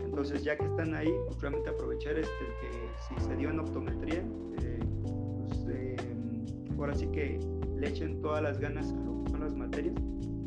[0.03, 2.69] Entonces, ya que están ahí, pues realmente aprovechar este, que
[3.07, 4.63] si se dio en optometría, pues,
[6.77, 7.39] ahora sí que
[7.77, 9.95] le echen todas las ganas a lo que son las materias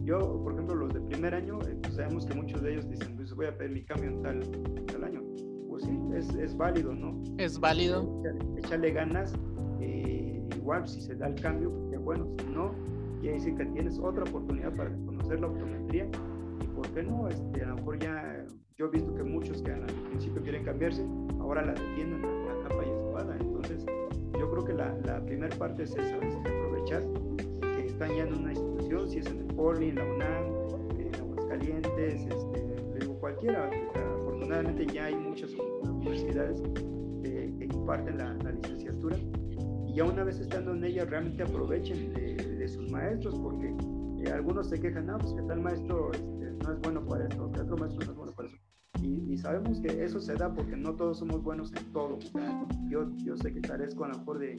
[0.07, 3.17] yo, por ejemplo, los de primer año, eh, pues sabemos que muchos de ellos dicen,
[3.17, 4.41] pues voy a pedir mi cambio en tal,
[4.87, 5.21] tal año.
[5.69, 7.21] Pues sí, es, es, válido, ¿no?
[7.39, 8.23] Es válido.
[8.57, 9.35] Échale, ganas,
[9.81, 12.71] eh, igual si se da el cambio, pues bueno, si no,
[13.21, 16.09] ya dice que tienes otra oportunidad para conocer la optometría
[16.77, 19.87] por qué no, este, a lo mejor ya, yo he visto que muchos que al
[20.11, 21.03] principio quieren cambiarse,
[21.41, 23.87] ahora la detienen a, capa y espada, entonces
[24.39, 27.03] yo creo que la, la primera parte es esa, es aprovechar
[27.61, 32.27] que están ya en una institución, si es en Poli, en la UNAM, en Aguascalientes,
[32.27, 32.67] este,
[33.01, 33.71] digo cualquiera.
[34.21, 35.51] Afortunadamente ya hay muchas
[35.83, 36.63] universidades
[37.23, 39.17] que, imparten la, licenciatura
[39.87, 43.73] y ya una vez estando en ella realmente aprovechen de, sus maestros porque
[44.19, 46.36] eh, algunos se quejan, no, pues que tal maestro este,
[46.67, 48.59] no es bueno para esto, otro maestro no es bueno para eso.
[49.03, 52.19] Y, sabemos que eso se da porque no todos somos buenos en todo.
[52.89, 54.59] yo, yo sé que carezco a lo mejor de,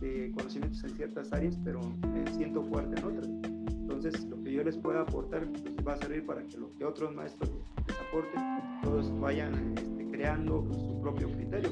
[0.00, 1.80] de conocimientos en ciertas áreas, pero
[2.12, 3.28] me siento fuerte en otras.
[3.68, 6.84] Entonces, lo que yo les pueda aportar pues, va a servir para que lo que
[6.84, 7.50] otros maestros
[7.86, 8.42] les aporten,
[8.82, 11.70] todos vayan este, creando pues, su propio criterio.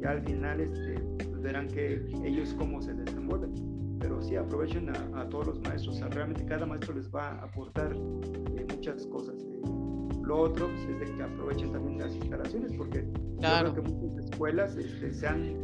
[0.00, 3.81] Y al final este, pues, verán que ellos cómo se desenvuelven.
[4.02, 5.94] Pero sí, aprovechen a, todos los maestros.
[5.94, 9.36] O sea, realmente cada maestro les va a aportar eh, muchas cosas.
[9.44, 9.60] Eh.
[10.24, 13.06] Lo otro es de que aprovechen también las instalaciones, porque
[13.38, 13.72] claro.
[13.72, 15.56] que muchas escuelas este, se han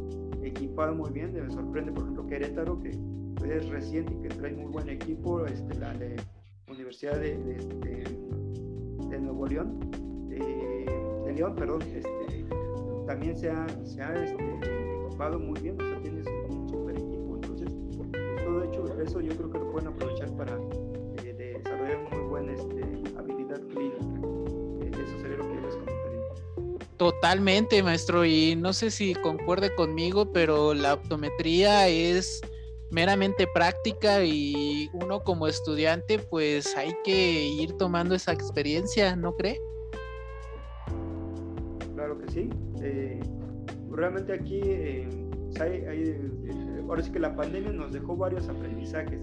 [0.42, 1.34] equipado muy bien.
[1.34, 5.74] Me sorprende, por ejemplo, Querétaro, que es reciente y que trae muy buen equipo, este,
[5.78, 6.16] la de
[6.68, 7.56] Universidad de, de,
[9.00, 9.80] este, Nuevo León,
[10.28, 12.46] de León, perdón, este,
[13.06, 16.27] también se ha, se ha este, equipado muy bien, o sea, tienes
[19.08, 20.58] eso yo creo que lo pueden aprovechar para
[21.24, 22.82] eh, desarrollar muy buena este,
[23.16, 24.04] habilidad clínica.
[24.82, 26.88] Eh, eso sería lo que yo les comentaría.
[26.98, 32.42] Totalmente, maestro, y no sé si concuerde conmigo, pero la optometría es
[32.90, 39.58] meramente práctica y uno como estudiante pues hay que ir tomando esa experiencia, ¿no cree?
[41.94, 42.50] Claro que sí.
[42.82, 43.20] Eh,
[43.90, 45.08] realmente aquí eh,
[45.60, 46.30] hay, eh,
[46.88, 49.20] ahora sí que la pandemia nos dejó varios aprendizajes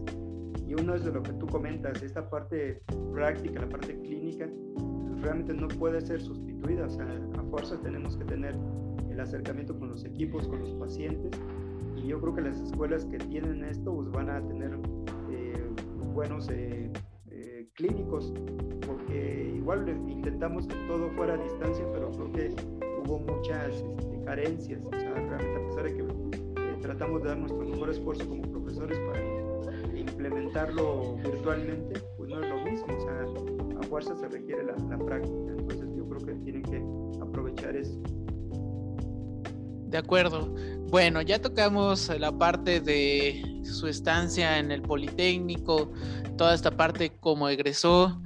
[0.67, 2.81] y uno es de lo que tú comentas, esta parte
[3.13, 4.49] práctica, la parte clínica,
[5.21, 8.55] realmente no puede ser sustituida, o sea, a fuerza tenemos que tener
[9.09, 11.39] el acercamiento con los equipos, con los pacientes
[12.07, 14.77] yo creo que las escuelas que tienen esto pues van a tener
[15.31, 15.69] eh,
[16.13, 16.91] buenos eh,
[17.31, 18.33] eh, clínicos,
[18.85, 22.55] porque igual intentamos que todo fuera a distancia, pero creo que
[23.03, 26.44] hubo muchas este, carencias, o sea, realmente a pesar de que
[26.85, 32.63] tratamos de dar nuestro mejor esfuerzo como profesores para implementarlo virtualmente, pues no es lo
[32.63, 36.61] mismo, o sea, a fuerza se requiere la, la práctica, entonces yo creo que tienen
[36.61, 37.99] que aprovechar eso.
[39.87, 40.53] De acuerdo.
[40.89, 45.91] Bueno, ya tocamos la parte de su estancia en el Politécnico,
[46.37, 48.21] toda esta parte como egresó.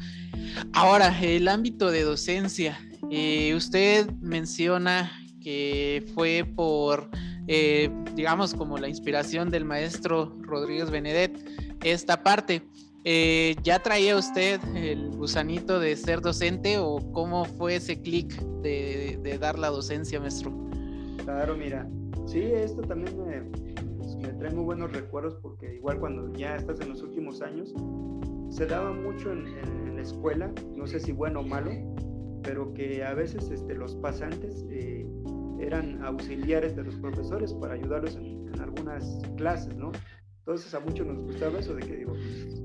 [0.74, 2.78] Ahora, el ámbito de docencia.
[3.10, 7.10] Eh, usted menciona que fue por,
[7.52, 11.36] eh, digamos, como la inspiración del maestro Rodríguez Benedet,
[11.84, 12.62] esta parte.
[13.06, 19.38] Eh, ¿Ya traía usted el gusanito de ser docente o cómo fue ese clic de,
[19.42, 20.54] dar la docencia, maestro?
[21.26, 21.88] Claro, mira,
[22.30, 23.16] Sí, esto también
[23.98, 27.74] pues, me, trae muy buenos recuerdos porque igual cuando ya estás en los últimos años,
[28.52, 31.72] se daba mucho en, la escuela, no sé si bueno o malo,
[32.44, 34.99] pero que a veces este, los pasantes eh,
[35.60, 39.92] eran auxiliares de los profesores para ayudarlos en, algunas clases, ¿no?
[40.40, 42.14] Entonces a muchos nos gustaba eso de que digo,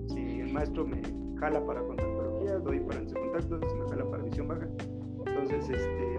[0.08, 1.00] si el maestro me
[1.38, 4.66] jala para contactología, doy para ese contacto, si me jala para visión baja.
[5.26, 6.14] Entonces, este,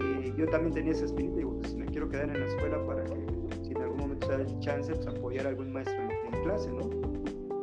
[0.00, 3.04] eh, yo también tenía esa espinita, digo, pues me quiero quedar en la escuela para
[3.04, 3.26] que
[3.62, 6.70] si en algún momento se da el chance, pues apoyar a algún maestro en, clase,
[6.70, 6.90] ¿no?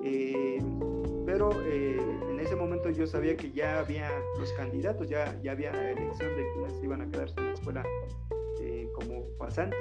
[0.03, 0.59] Eh,
[1.25, 1.97] pero eh,
[2.29, 6.45] en ese momento yo sabía que ya había los candidatos, ya, ya había elección de
[6.53, 8.01] quienes iban a quedarse en la escuela
[8.93, 9.79] como pasantes.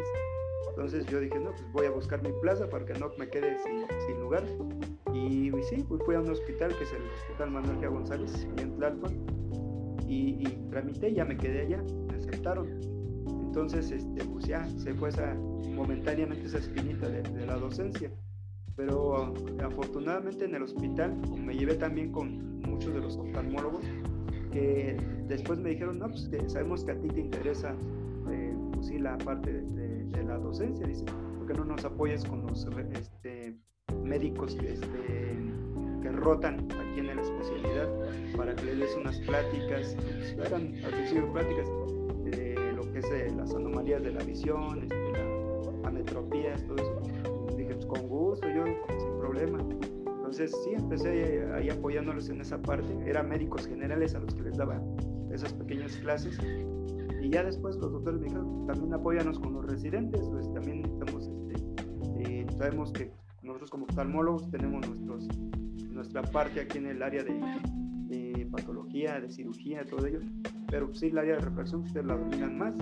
[0.68, 3.56] Entonces yo dije, no, pues voy a buscar mi plaza para que no me quede
[4.06, 4.44] sin, lugar.
[5.12, 7.90] Y, sí, pues fui a un hospital que es el Hospital Manuel G.
[7.90, 9.26] González, en Tlalpan,
[10.06, 12.80] y, y ya me quedé allá, me aceptaron.
[13.26, 18.10] Entonces, este, pues ya se fue esa, momentáneamente esa espinita de, la docencia.
[18.76, 23.84] Pero afortunadamente en el hospital, me llevé también con muchos de los oftalmólogos,
[24.50, 24.96] que
[25.28, 27.74] después me dijeron, no, pues sabemos que a ti te interesa,
[28.30, 31.04] eh, pues sí, la parte de, la docencia, dice,
[31.38, 33.56] ¿por qué no nos apoyas con los este,
[34.04, 35.36] médicos que, este,
[36.02, 37.88] que rotan aquí en la especialidad
[38.36, 41.68] para que les des unas pláticas, pues, eran al principio pláticas
[42.24, 45.12] de lo que es eh, las anomalías de la visión, este,
[45.82, 47.56] la ametropías, todo eso.
[47.56, 49.58] dije, pues con gusto, yo sin problema.
[50.30, 52.96] Entonces sí, empecé ahí apoyándolos en esa parte.
[53.04, 54.80] Eran médicos generales a los que les daba
[55.32, 56.38] esas pequeñas clases.
[57.20, 61.26] Y ya después los doctores me dijeron, también apóyanos con los residentes, pues también estamos,
[61.26, 61.64] este,
[62.20, 63.10] eh, sabemos que
[63.42, 65.26] nosotros como oftalmólogos tenemos nuestros,
[65.90, 70.20] nuestra parte aquí en el área de, patología, de cirugía, todo ello,
[70.68, 72.74] pero sí el área de refracción ustedes la dominan más.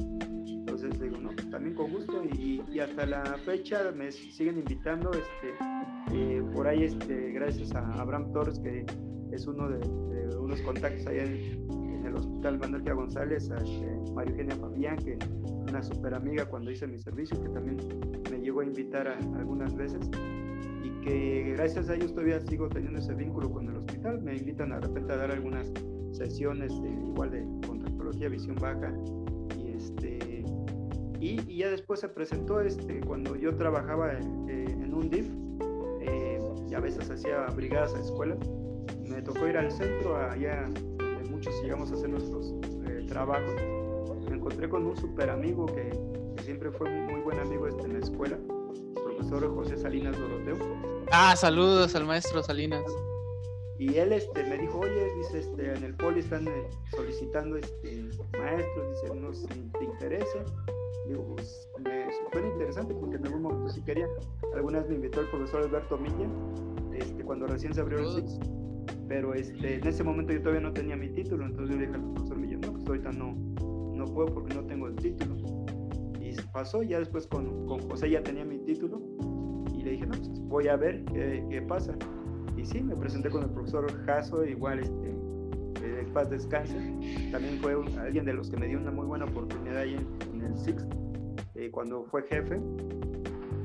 [0.47, 6.18] Entonces digo, no, también con gusto y, y hasta la fecha me siguen invitando este,
[6.69, 8.85] ahí, este, gracias a Abraham Torres, que
[9.33, 9.79] es uno de,
[10.37, 11.67] unos contactos allá en,
[12.05, 15.19] el Hospital Manuel González, a este, María Eugenia Fabián, que
[15.69, 17.77] una super amiga cuando hice mi servicio, que también
[18.31, 20.09] me llegó a invitar algunas veces.
[20.83, 24.23] Y que gracias a ellos todavía sigo teniendo ese vínculo con el hospital.
[24.23, 25.71] Me invitan de repente a dar algunas
[26.13, 28.91] sesiones igual de contactología, visión baja.
[29.59, 30.45] Y este
[31.21, 35.38] y, ya después se presentó este cuando yo trabajaba en, en un DIF y
[36.79, 38.39] a veces hacía brigadas a escuelas.
[39.05, 40.69] Me tocó ir al centro, allá
[41.29, 42.55] muchos llegamos a hacer nuestros
[42.87, 43.55] eh, trabajos.
[44.29, 45.91] Me encontré con un super amigo que,
[46.45, 50.57] siempre fue muy, buen amigo este, en la escuela, el profesor José Salinas Doroteo.
[51.11, 52.85] Ah, saludos al maestro Salinas.
[53.79, 58.09] Y él este, me dijo, oye, dice, este, en el poli están eh, solicitando este,
[58.37, 60.45] maestros, dice, no si te interesa.
[61.07, 64.09] Digo, pues me suena interesante porque en algún momento sí quería.
[64.55, 66.29] Algunas me invitó el profesor Alberto Milla,
[66.93, 68.41] este, cuando recién se abrió el SIX,
[69.07, 71.99] pero este, en ese momento yo todavía no tenía mi título, entonces yo le dije
[71.99, 73.35] al profesor Milla, no, pues ahorita no,
[73.95, 75.37] no puedo porque no tengo el título.
[76.21, 79.01] Y pasó, ya después con, con José ya tenía mi título
[79.73, 81.97] y le dije, no, pues voy a ver qué, qué pasa.
[82.59, 85.15] Y sí, me presenté con el profesor Jasso, igual este,
[86.13, 86.75] paz descanse.
[87.31, 89.97] También fue alguien de los que me dio una muy buena oportunidad ahí
[90.33, 90.85] en, el Six,
[91.55, 92.57] eh, cuando fue jefe.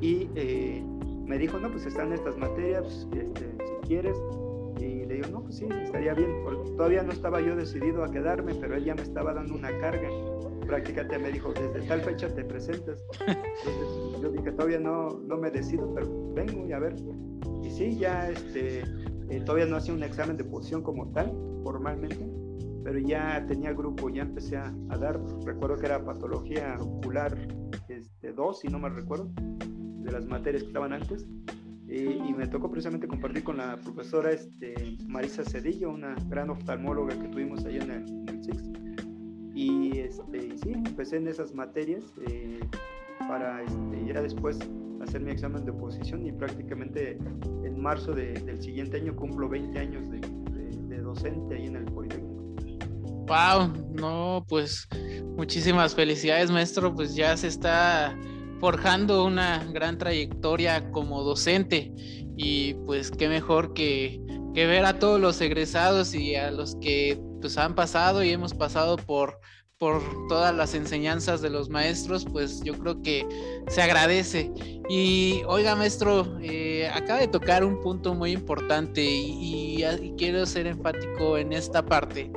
[0.02, 0.84] Y eh,
[1.26, 4.18] me dijo, no, pues están estas materias, este, si quieres.
[4.80, 6.30] Y le digo, no, pues sí, estaría bien.
[6.76, 10.10] Todavía no estaba yo decidido a quedarme, pero él ya me estaba dando una carga.
[10.68, 13.04] Prácticamente me dijo, desde tal fecha te presentas.
[13.20, 16.96] Entonces yo dije, todavía no, no me decido, pero vengo y a ver.
[17.64, 18.84] Y sí, ya este,
[19.30, 21.32] eh, todavía no hacía un examen de posición como tal,
[21.64, 22.28] formalmente,
[22.84, 27.38] pero ya tenía grupo, ya empecé a, dar, recuerdo que era patología ocular
[27.88, 31.26] este, 2, si no me recuerdo, de las materias que estaban antes,
[31.88, 37.28] y me tocó precisamente compartir con la profesora este, Marisa Cedillo, una gran oftalmóloga que
[37.28, 38.64] tuvimos allá en el, SIX,
[39.56, 42.60] y, este, sí, empecé en esas materias eh,
[43.20, 44.60] para este, ya después
[45.14, 47.20] hacer mi examen de oposición y prácticamente
[47.64, 50.22] en marzo del siguiente año cumplo 20 años de,
[51.04, 52.42] docente ahí en el Politécnico.
[53.28, 54.88] Wow, no, pues
[55.36, 56.96] muchísimas felicidades, maestro.
[56.96, 58.18] Pues ya se está
[58.60, 61.92] forjando una gran trayectoria como docente
[62.36, 64.20] y pues qué mejor que,
[64.56, 68.56] que ver a todos los egresados y a los que pues han pasado y hemos
[68.56, 69.40] pasado por
[69.84, 73.28] por todas las enseñanzas de los maestros, pues yo creo que
[73.68, 74.50] se agradece.
[74.88, 79.84] Y oiga, maestro, eh, acaba de tocar un punto muy importante y,
[80.18, 82.32] quiero ser enfático en esta parte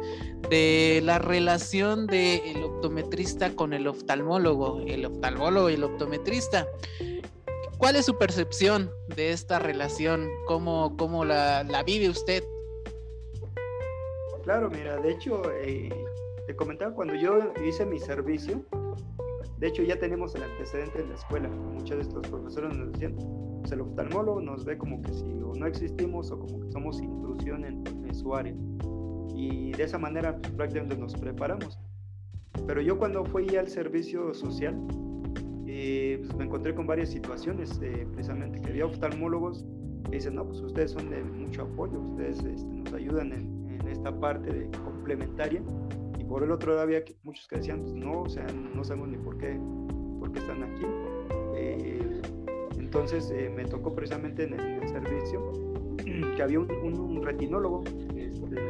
[0.50, 6.66] de la relación del optometrista con el oftalmólogo, el oftalmólogo y el optometrista.
[7.78, 10.28] ¿Cuál es su percepción de esta relación?
[10.48, 12.42] ¿Cómo, cómo la, la vive usted?
[14.42, 15.90] Claro, mira, de hecho, eh,
[16.46, 18.64] te comentaba, cuando yo hice mi servicio,
[19.58, 21.48] de hecho ya tenemos el antecedente en la escuela.
[21.48, 23.16] Muchos de estos profesores nos decían,
[23.60, 27.64] pues el oftalmólogo nos ve como que si no existimos o como que somos intrusión
[27.64, 28.54] en, su área.
[29.34, 31.78] Y de esa manera pues, prácticamente nos preparamos.
[32.66, 34.74] Pero yo cuando fui al servicio social,
[35.66, 39.66] eh, pues me encontré con varias situaciones, eh, precisamente que había oftalmólogos
[40.04, 43.88] que dicen, no, pues ustedes son de mucho apoyo, ustedes este, nos ayudan en, en
[43.88, 45.60] esta parte de complementaria
[46.28, 49.16] por el otro lado había muchos que decían, pues no, o sea, no sabemos ni
[49.16, 49.58] por qué,
[50.18, 50.82] por qué están aquí.
[51.56, 52.20] Eh,
[52.78, 55.52] entonces eh, me tocó precisamente en el, servicio
[56.36, 57.84] que había un, retinólogo,
[58.16, 58.60] este,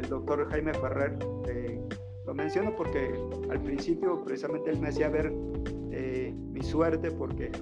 [0.00, 1.18] el doctor Jaime Ferrer.
[1.48, 1.80] Eh,
[2.26, 3.14] lo menciono porque
[3.50, 7.52] al principio precisamente él me hacía ver mi suerte porque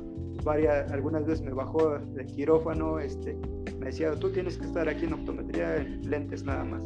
[0.43, 3.37] varias, algunas veces me bajó de quirófano, este,
[3.79, 6.85] me decía, tú tienes que estar aquí en optometría en lentes nada más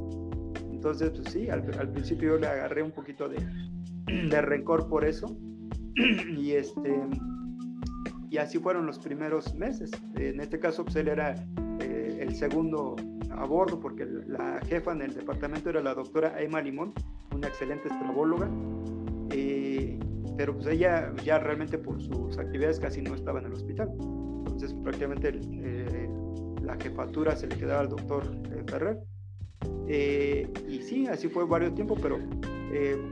[0.79, 3.45] Entonces, pues sí, al, principio yo le agarré un poquito de,
[4.07, 5.37] de rencor por eso.
[6.37, 7.03] y este
[8.31, 9.91] y así fueron los primeros meses.
[10.15, 11.35] En este caso, pues él era
[11.81, 12.95] eh, el segundo
[13.33, 16.93] a bordo, porque la jefa en el departamento era la doctora Emma Limón,
[17.35, 18.49] una excelente estrabóloga,
[19.31, 19.99] eh,
[20.37, 23.91] pero pues ella ya realmente por sus actividades casi no estaba en el hospital.
[23.99, 26.09] Entonces prácticamente eh,
[26.63, 28.23] la jefatura se le quedaba al doctor
[28.69, 29.01] Ferrer.
[29.89, 32.19] Y sí, así fue varios tiempos, pero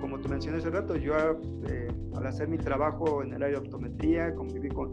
[0.01, 4.35] como te mencioné hace rato, yo al hacer mi trabajo en el área de optometría,
[4.35, 4.91] conviví con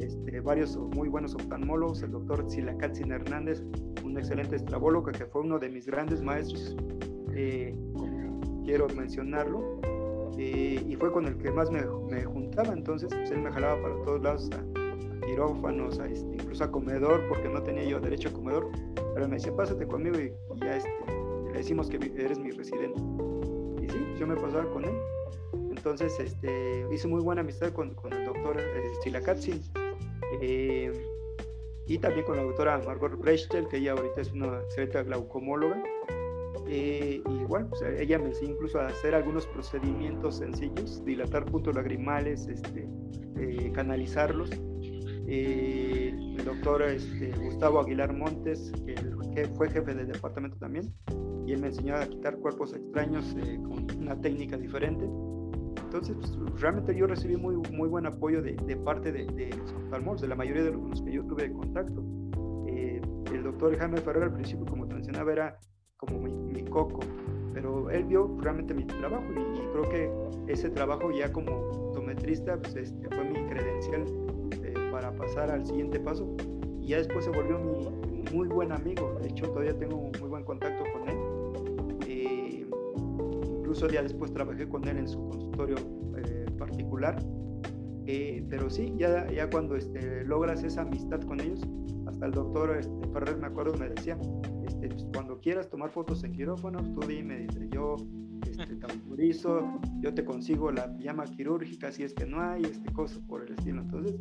[0.00, 3.62] este, varios muy buenos oftalmólogos, el doctor Silacatzin Hernández,
[4.04, 6.76] un excelente estrabólogo que fue uno de mis grandes maestros,
[7.32, 7.74] eh,
[8.64, 9.80] quiero mencionarlo,
[10.36, 11.82] eh, y fue con el que más me,
[12.24, 14.50] juntaba, entonces pues, él me jalaba para todos lados,
[15.24, 18.70] quirófanos, a, este, incluso a comedor, porque no tenía yo derecho a comedor,
[19.14, 20.32] pero me decía, pásate conmigo y,
[20.64, 20.90] ya este,
[21.52, 23.00] le decimos que eres mi residente.
[23.82, 24.96] Y sí, yo me pasaba con él.
[25.70, 28.92] Entonces, este, hice muy buena amistad con, con el doctor eh,
[30.40, 30.92] eh,
[31.86, 35.82] y también con la doctora Margot Brechtel, que ella ahorita es una excelente glaucomóloga.
[36.66, 41.74] Eh, y igual, pues, ella me enseñó incluso a hacer algunos procedimientos sencillos, dilatar puntos
[41.74, 42.88] lagrimales, este,
[43.36, 44.50] eh, canalizarlos.
[45.26, 48.72] El doctor este, Gustavo Aguilar Montes,
[49.34, 50.92] que fue jefe del departamento también,
[51.46, 53.34] y él me enseñó a quitar cuerpos extraños
[53.68, 55.04] con una técnica diferente.
[55.84, 59.50] Entonces, pues, realmente yo recibí muy, muy buen apoyo de, de parte de, de,
[60.04, 62.02] los de la mayoría de los que yo tuve contacto.
[62.66, 63.00] Eh,
[63.32, 65.58] el doctor Jaime Ferrer al principio, como te mencionaba, era
[65.96, 67.00] como mi, coco,
[67.52, 72.74] pero él vio realmente mi trabajo y, creo que ese trabajo ya como optometrista pues,
[72.74, 74.33] este, fue mi credencial eh,
[74.94, 76.36] para pasar al siguiente paso.
[76.80, 80.44] Y ya después se volvió mi muy buen amigo, de hecho todavía tengo muy buen
[80.44, 82.66] contacto con él.
[83.58, 85.74] Incluso ya después trabajé con él en su consultorio
[86.16, 87.16] eh, particular.
[88.06, 91.60] Eh, pero sí, ya, ya cuando este, logras esa amistad con ellos,
[92.06, 94.16] hasta el doctor este, Ferrer, me acuerdo, me decía,
[94.64, 97.96] este, pues, cuando quieras tomar fotos en quirófano, tú dime, dice, yo
[98.58, 102.92] este, te autorizo, yo te consigo la pijama quirúrgica si es que no hay, este,
[102.92, 103.82] cosas por el estilo.
[103.82, 104.14] Entonces,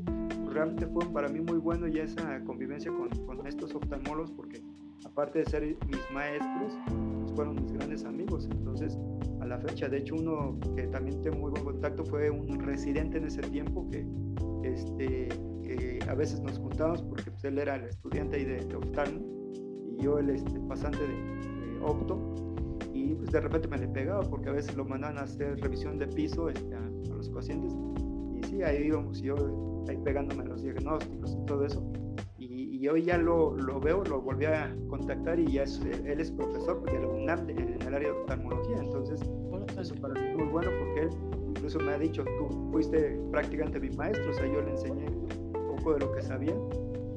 [0.50, 4.62] realmente fue para mí muy bueno ya esa convivencia con, con estos oftalmólogos, porque
[5.06, 6.78] aparte de ser mis maestros,
[7.24, 8.48] pues fueron mis grandes amigos.
[8.52, 8.98] Entonces,
[9.42, 13.18] a la fecha, de hecho, uno que también tengo muy buen contacto fue un residente
[13.18, 14.06] en ese tiempo que,
[14.64, 15.30] este,
[16.08, 19.22] a veces nos juntábamos porque pues, él era el estudiante ahí de, de oftalmo
[19.98, 21.34] y yo el este, pasante de,
[21.82, 22.53] opto pues
[23.34, 26.50] de repente me le pegaba porque a veces lo mandaban a hacer revisión de piso
[26.50, 27.74] este, a, los pacientes.
[28.36, 29.36] Y sí, ahí íbamos yo
[29.88, 31.84] ahí pegándome los diagnósticos y todo eso.
[32.38, 36.30] Y hoy ya lo, lo, veo, lo volví a contactar y ya es, él es
[36.32, 39.22] profesor de la UNAM en el área de oftalmología, entonces
[39.80, 41.10] eso para mí es muy bueno porque él
[41.48, 45.76] incluso me ha dicho, tú fuiste prácticamente mi maestro, o sea, yo le enseñé un
[45.78, 46.54] poco de lo que sabía.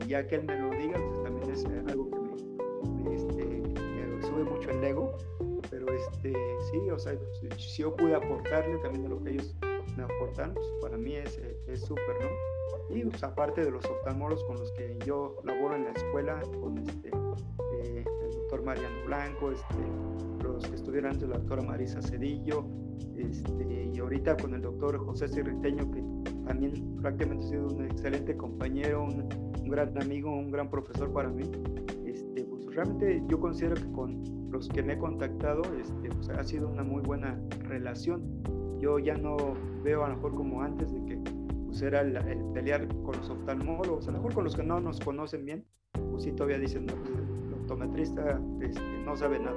[0.04, 3.44] Y ya que él me lo diga, pues también es eh, algo que me, este,
[3.44, 5.16] me sube mucho el ego,
[5.86, 6.34] pero este,
[6.70, 7.16] sí, o sea,
[7.56, 9.54] si yo pude aportarle también de lo que ellos
[9.96, 12.56] me aportan, pues para mí es súper, ¿no?
[12.90, 16.78] Y pues, aparte de los oftalmólogos con los que yo laboro en la escuela, con
[16.78, 19.74] este, eh, el doctor Mariano Blanco, este,
[20.42, 22.64] los que estuvieron antes, la doctora Marisa Cedillo,
[23.16, 26.02] este, y ahorita con el doctor José Cirriteño, que
[26.46, 29.28] también prácticamente ha sido un excelente compañero, un,
[29.68, 31.42] gran amigo, un gran profesor para mí.
[32.76, 36.82] Realmente yo considero que con los que me he contactado este, pues, ha sido una
[36.82, 38.22] muy buena relación.
[38.78, 41.16] Yo ya no veo a lo mejor como antes de que
[41.64, 42.18] pues era el,
[42.52, 45.64] pelear con los oftalmólogos, a lo mejor con los que no nos conocen bien,
[46.10, 49.56] pues sí todavía dicen, no, pues, el optometrista este, no sabe nada,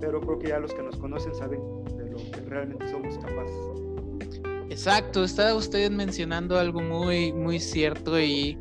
[0.00, 1.60] pero creo que ya los que nos conocen saben
[1.96, 3.78] de lo que realmente somos capaces.
[4.68, 8.58] Exacto, está usted mencionando algo muy, muy cierto y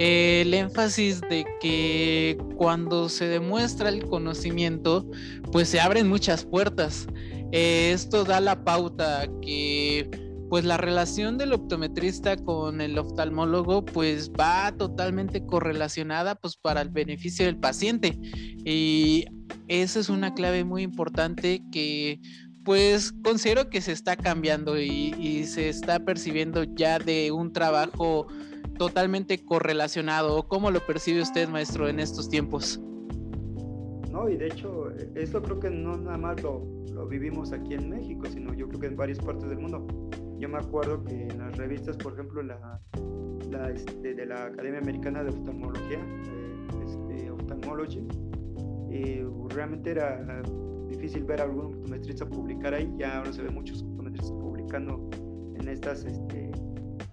[0.00, 5.06] el énfasis de que cuando se demuestra el conocimiento,
[5.52, 7.06] pues se abren muchas puertas.
[7.52, 10.08] Eh, esto da la pauta que
[10.48, 16.88] pues la relación del optometrista con el oftalmólogo pues va totalmente correlacionada pues para el
[16.88, 18.18] beneficio del paciente
[18.64, 19.26] y
[19.68, 22.20] esa es una clave muy importante que
[22.64, 28.26] pues considero que se está cambiando y, se está percibiendo ya de un trabajo
[28.80, 30.48] totalmente correlacionado.
[30.48, 32.80] ¿Cómo lo percibe usted, maestro, en estos tiempos?
[34.10, 36.64] No, y de hecho, esto creo que no nada más lo,
[36.94, 39.86] lo vivimos aquí en México, sino yo creo que en varias partes del mundo.
[40.38, 42.80] Yo me acuerdo que en las revistas, por ejemplo, la,
[43.50, 48.08] la este, de la Academia Americana de Oftalmología, eh, este, Oftalmology,
[48.90, 50.42] eh, realmente era
[50.88, 55.10] difícil ver a algún optometrista publicar ahí, ya ahora se ve muchos optometristas publicando
[55.60, 56.49] en estas este,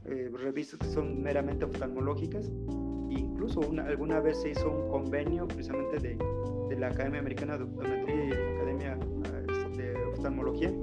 [0.08, 2.51] eh, revistas que son meramente oftalmológicas.
[3.10, 6.18] incluso una, alguna vez se hizo un convenio precisamente de,
[6.70, 8.99] de la Academia Americana de Optometría y la Academia
[9.47, 10.74] este, de Oftalmología,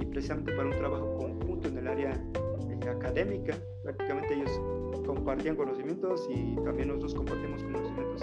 [0.00, 4.60] y precisamente para un trabajo conjunto en el área eh, académica, prácticamente ellos
[5.06, 8.22] compartían conocimientos y también nosotros compartimos conocimientos.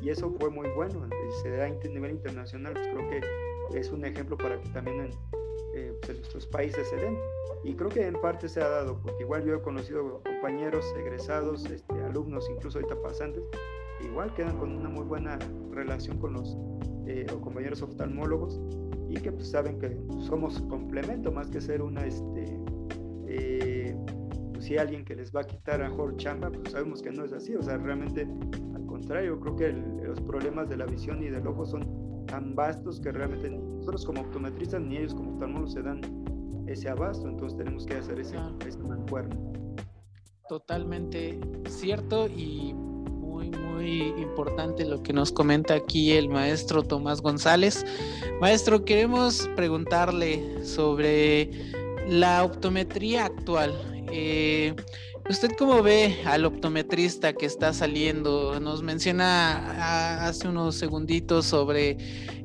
[0.00, 1.08] Y eso fue muy bueno
[1.42, 2.72] se da a nivel internacional.
[2.74, 5.10] Pues creo que es un ejemplo para que también en,
[5.78, 7.16] eh, pues, nuestros países se den.
[7.64, 11.64] Y creo que en parte se ha dado porque igual yo he conocido compañeros egresados
[11.66, 13.42] este, alumnos incluso ahorita pasantes
[14.04, 15.38] igual quedan con una muy buena
[15.72, 16.56] relación con los
[17.06, 18.60] eh, compañeros oftalmólogos
[19.08, 22.60] y que pues saben que somos complemento más que ser una este
[23.26, 23.96] eh,
[24.52, 27.24] pues, si alguien que les va a quitar a mejor chamba pues sabemos que no
[27.24, 27.56] es así.
[27.56, 28.26] O sea realmente
[28.98, 29.72] contrario, creo que
[30.06, 31.82] los problemas de la visión y del ojo son
[32.28, 36.00] tan vastos que realmente nosotros como optometristas ni ellos como oftalmólogos se dan
[36.66, 38.78] ese abasto, entonces tenemos que hacer ese, ese
[40.48, 47.84] Totalmente cierto y muy, muy importante lo que nos comenta aquí el maestro Tomás González.
[48.40, 51.50] Maestro, queremos preguntarle sobre
[52.06, 53.74] la optometría actual.
[54.10, 54.74] Eh,
[55.28, 58.58] ¿Usted cómo ve al optometrista que está saliendo?
[58.60, 61.98] Nos menciona hace unos segunditos sobre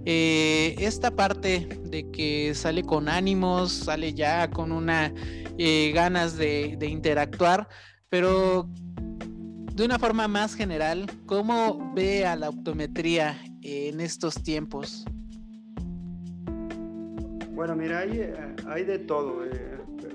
[0.06, 5.14] eh, esta parte de que sale con ánimos, sale ya con una
[5.58, 7.70] eh, ganas de, interactuar,
[8.10, 15.06] pero de una forma más general, ¿cómo ve a la optometría en estos tiempos?
[17.52, 18.30] Bueno, mira, hay,
[18.68, 19.42] hay de todo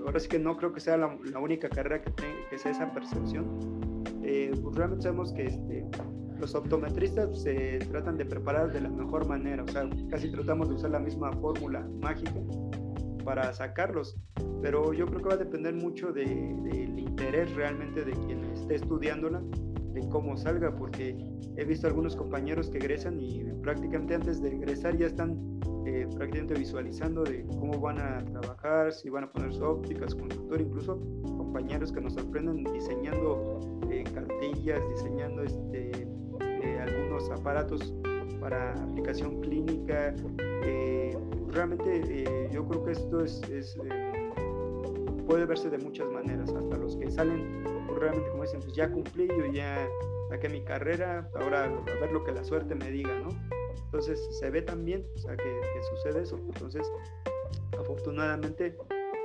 [0.09, 2.11] ahora sí que no creo que sea la, única carrera que,
[2.48, 3.44] que sea esa percepción.
[4.22, 5.86] Eh, pues realmente sabemos que este,
[6.38, 10.76] los optometristas se tratan de preparar de la mejor manera, o sea, casi tratamos de
[10.76, 12.40] usar la misma fórmula mágica
[13.22, 14.16] para sacarlos,
[14.62, 19.42] pero yo creo que va a depender mucho del interés realmente de quien esté estudiándola,
[20.11, 21.16] cómo salga, porque
[21.57, 26.55] he visto algunos compañeros que egresan y prácticamente antes de egresar ya están eh, prácticamente
[26.55, 31.92] visualizando de cómo van a trabajar, si van a poner su ópticas, conductor, incluso compañeros
[31.92, 33.59] que nos sorprenden diseñando
[33.90, 35.90] eh, cartillas, diseñando este,
[36.40, 37.94] eh, algunos aparatos
[38.38, 40.14] para aplicación clínica.
[41.51, 43.40] realmente yo creo que esto es,
[45.29, 48.91] puede verse de muchas maneras, hasta los que salen pues, realmente como dicen, pues ya
[48.91, 49.89] cumplí, yo ya
[50.31, 53.29] saqué mi carrera, ahora a ver lo que la suerte me diga, ¿no?
[53.85, 55.61] Entonces se ve también, o sea, que,
[55.91, 56.37] sucede eso.
[56.37, 56.91] Entonces,
[57.79, 58.76] afortunadamente,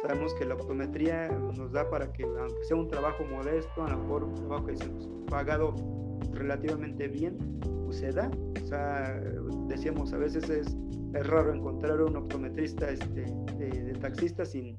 [0.01, 3.97] sabemos que la optometría nos da para que, aunque sea un trabajo modesto, a lo
[3.97, 5.75] mejor un trabajo que se nos pagado
[6.31, 7.37] relativamente bien,
[7.85, 8.31] pues se da.
[8.63, 9.19] O sea,
[9.67, 10.77] decíamos, a veces es,
[11.13, 13.25] es raro encontrar un optometrista este,
[13.57, 14.77] de, taxistas sin,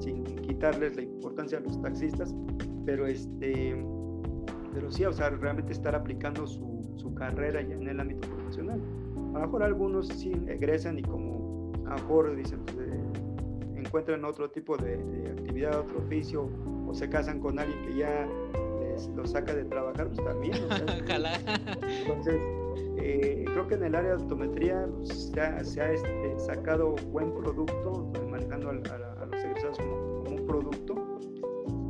[0.00, 0.19] sin
[0.60, 2.34] quitarles la importancia a los taxistas,
[2.84, 3.82] pero este
[4.74, 8.78] pero sí, o sea, realmente estar aplicando su, su carrera ya en el ámbito profesional.
[9.16, 12.88] A lo mejor algunos sí egresan y como a lo mejor dicen, pues,
[13.74, 14.96] encuentran otro tipo de,
[15.30, 16.50] actividad, otro oficio,
[16.86, 18.28] o se casan con alguien que ya
[18.80, 20.54] les, los saca de trabajar, pues también.
[22.06, 22.40] Entonces,
[22.98, 25.40] eh, creo que en el área de optometría pues, se
[25.80, 29.09] ha, este, sacado buen producto, manejando a, como, un
[30.50, 30.94] producto,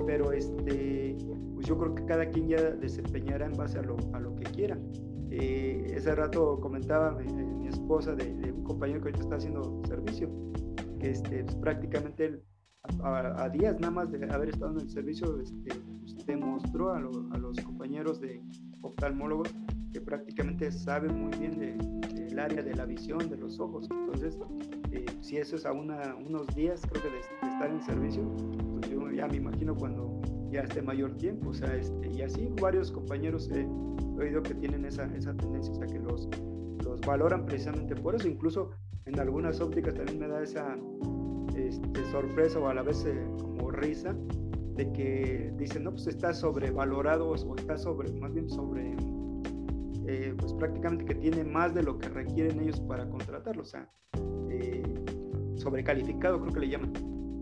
[0.07, 1.17] pero este,
[1.55, 4.45] pues yo creo que cada quien ya desempeñará en base a lo, a lo que
[4.45, 4.79] quiera.
[5.31, 10.29] Eh, ese rato comentaba mi, esposa de, un compañero que ahorita está haciendo servicio,
[10.99, 12.43] que este, pues, prácticamente
[13.03, 17.61] a, días nada más de haber estado en el servicio, este, pues, demostró a, los
[17.61, 18.43] compañeros de
[18.83, 19.55] oftalmólogos
[19.93, 23.89] que prácticamente sabe muy bien del área de la visión, de los ojos.
[23.91, 24.39] Entonces,
[24.93, 28.23] eh, si eso es a unos días, creo que de, estar en servicio,
[28.73, 30.21] pues yo ya me imagino cuando
[30.51, 33.67] ya esté mayor tiempo, o sea, este, y así varios compañeros he
[34.21, 36.29] oído que tienen esa, esa tendencia, o sea, que los,
[36.85, 38.71] los valoran precisamente por eso, incluso
[39.07, 40.77] en algunas ópticas también me da esa
[41.57, 44.15] este, sorpresa o a la vez eh, como risa
[44.77, 48.97] de que dicen, no, pues está sobrevalorado o está sobre, más bien sobre,
[50.13, 53.89] eh, pues prácticamente que tiene más de lo que requieren ellos para contratarlo, o sea,
[54.51, 54.83] eh,
[55.55, 56.93] sobrecalificado creo que le llaman,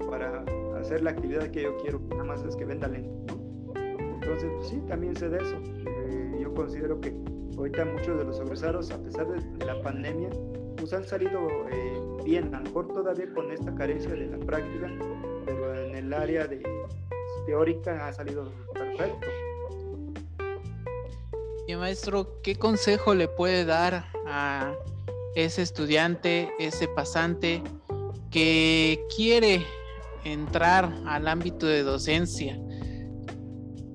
[0.06, 0.44] para
[0.78, 3.34] hacer la actividad que yo quiero, nada más es que venda lento,
[3.74, 5.56] Entonces, pues sí, también sé de eso.
[5.86, 7.16] Eh, yo considero que
[7.56, 10.28] ahorita muchos de los egresados, a pesar de, la pandemia,
[10.76, 11.48] pues han salido
[12.22, 14.92] bien, a lo mejor todavía con esta carencia de la práctica,
[15.46, 16.62] pero en el área de
[17.46, 19.26] teórica ha salido perfecto.
[21.68, 24.74] Y maestro, ¿qué consejo le puede dar a
[25.34, 27.62] ese estudiante, ese pasante
[28.30, 29.66] que quiere
[30.24, 32.58] entrar al ámbito de docencia?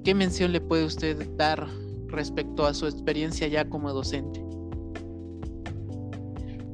[0.04, 1.68] ¿Qué mención le puede usted dar
[2.10, 4.40] respecto a su experiencia ya como docente?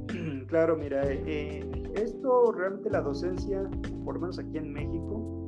[0.49, 1.63] Claro, mira, eh,
[1.95, 3.69] esto realmente la docencia,
[4.03, 5.45] por lo menos aquí en México,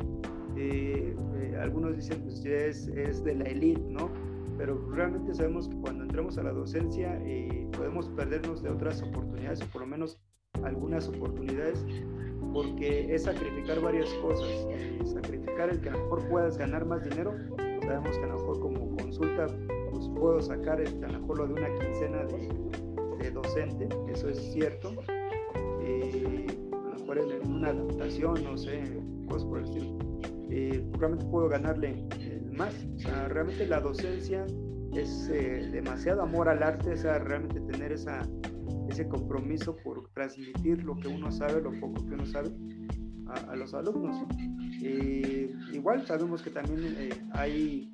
[0.56, 4.12] eh, eh, algunos dicen pues es, es de la élite, ¿no?
[4.62, 7.20] Pero realmente sabemos que cuando entramos a la docencia
[7.76, 10.22] podemos perdernos de otras oportunidades, o por lo menos
[10.62, 11.84] algunas oportunidades,
[12.54, 14.48] porque es sacrificar varias cosas.
[15.12, 17.34] sacrificar el que a lo mejor puedas ganar más dinero,
[17.82, 19.48] sabemos que a lo mejor como consulta
[19.90, 24.38] pues puedo sacar este, a lo mejor lo de una quincena de, docente, eso es
[24.54, 24.94] cierto.
[25.82, 28.84] Eh, a lo mejor en, una adaptación, no sé,
[29.28, 29.98] cosas por el estilo.
[30.52, 32.31] Eh, realmente puedo ganarle eh,
[32.62, 32.74] más.
[32.96, 34.46] O sea, realmente la docencia
[34.94, 35.28] es
[35.72, 38.22] demasiado amor al arte, o sea, realmente tener esa,
[38.90, 42.50] ese compromiso por transmitir lo que uno sabe, lo poco que uno sabe
[43.28, 44.26] a, a los alumnos.
[45.72, 47.92] igual sabemos que también hay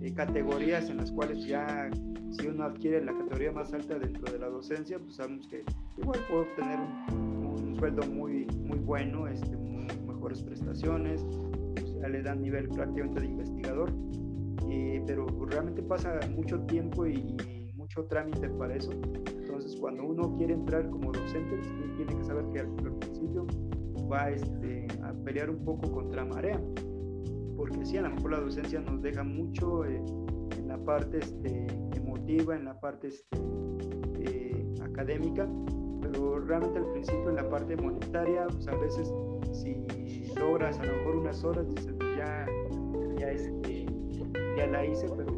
[0.00, 1.90] eh, categorías en las cuales ya
[2.30, 5.64] si uno adquiere la categoría más alta dentro de la docencia, pues sabemos que
[5.96, 6.78] igual puede obtener
[7.12, 9.56] un, sueldo muy, muy bueno, este,
[10.06, 11.24] mejores prestaciones,
[12.04, 13.90] ya le dan nivel prácticamente de investigador,
[15.06, 17.34] pero realmente pasa mucho tiempo y,
[17.74, 18.92] mucho trámite para eso.
[18.92, 23.46] Entonces, cuando uno quiere entrar como docente, pues, tiene que saber que al, principio
[24.10, 26.58] va este, a pelear un poco contra marea
[27.56, 30.02] porque sí, a lo mejor la docencia nos deja mucho eh,
[30.58, 33.38] en la parte este, emotiva, en la parte este,
[34.18, 35.48] eh, académica,
[36.00, 39.12] pero realmente al principio en la parte monetaria, pues a veces
[39.52, 39.76] si
[40.36, 41.93] logras a lo mejor unas horas, dices, pues
[43.24, 43.86] ya, este,
[44.56, 45.32] ya la hice, pero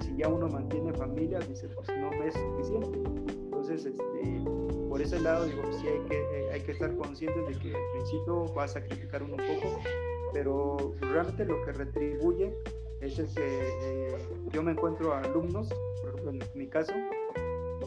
[0.00, 2.98] si ya uno mantiene familia, dice, pues no me es suficiente.
[3.44, 4.44] Entonces, este,
[4.88, 7.92] por ese lado, digo, sí hay que, eh, hay que estar conscientes de que al
[7.94, 9.80] principio va a sacrificar uno un poco,
[10.32, 12.54] pero realmente lo que retribuye
[13.00, 14.16] es el que eh,
[14.52, 15.68] yo me encuentro a alumnos,
[16.00, 16.92] por ejemplo en mi caso,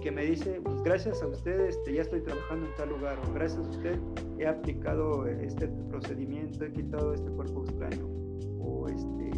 [0.02, 3.66] que me dice, pues gracias a usted este, ya estoy trabajando en tal lugar, gracias
[3.66, 4.00] a usted
[4.38, 8.08] he aplicado este procedimiento, he quitado este cuerpo extraño,
[8.60, 9.29] o este,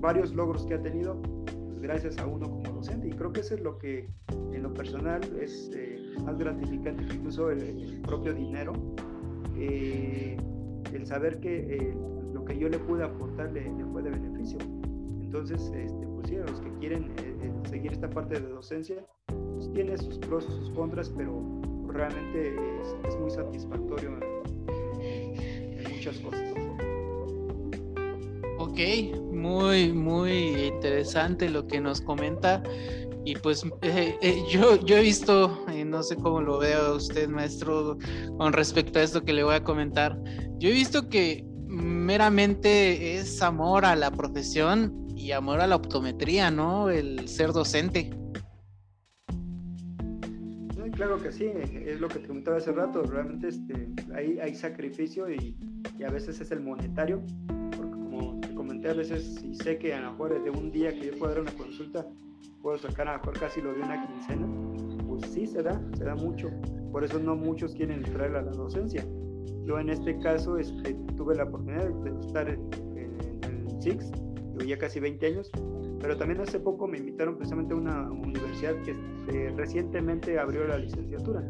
[0.00, 3.08] varios logros que ha tenido, pues gracias a uno como docente.
[3.08, 4.08] Y creo que eso es lo que
[4.52, 8.72] en lo personal es eh, más gratificante incluso el, propio dinero.
[9.56, 10.36] Eh,
[10.92, 11.96] el saber que eh,
[12.32, 14.58] lo que yo le pude aportar le, fue de beneficio.
[15.20, 17.12] Entonces, este, pues sí, a los que quieren
[17.68, 21.40] seguir esta parte de docencia, pues tiene sus pros y sus contras, pero
[21.86, 22.54] realmente
[23.06, 26.69] es, muy satisfactorio en, muchas cosas.
[28.70, 28.78] Ok,
[29.32, 30.32] muy, muy
[30.66, 32.62] interesante lo que nos comenta.
[33.24, 33.64] Y pues
[34.48, 37.98] yo, yo he visto, no sé cómo lo vea usted, maestro,
[38.38, 40.16] con respecto a esto que le voy a comentar.
[40.58, 46.52] Yo he visto que meramente es amor a la profesión y amor a la optometría,
[46.52, 46.90] ¿no?
[46.90, 48.10] El ser docente.
[50.92, 55.30] claro que sí, es lo que te comentaba hace rato, realmente este, hay, hay sacrificio
[55.30, 55.56] y,
[56.06, 57.22] a veces es el monetario,
[58.40, 61.18] te comenté, a veces si sé que a lo mejor de un día que yo
[61.18, 62.06] puedo dar una consulta,
[62.62, 64.46] puedo sacar a lo mejor casi lo de una quincena,
[65.06, 66.50] pues sí se da, se da mucho,
[66.92, 69.06] por eso no muchos quieren entrar a la docencia.
[69.64, 72.60] Yo en este caso este, tuve la oportunidad de estar en,
[72.94, 74.10] el SIX,
[74.66, 75.50] ya casi 20 años,
[76.00, 80.78] pero también hace poco me invitaron precisamente a una universidad que este, recientemente abrió la
[80.78, 81.42] licenciatura.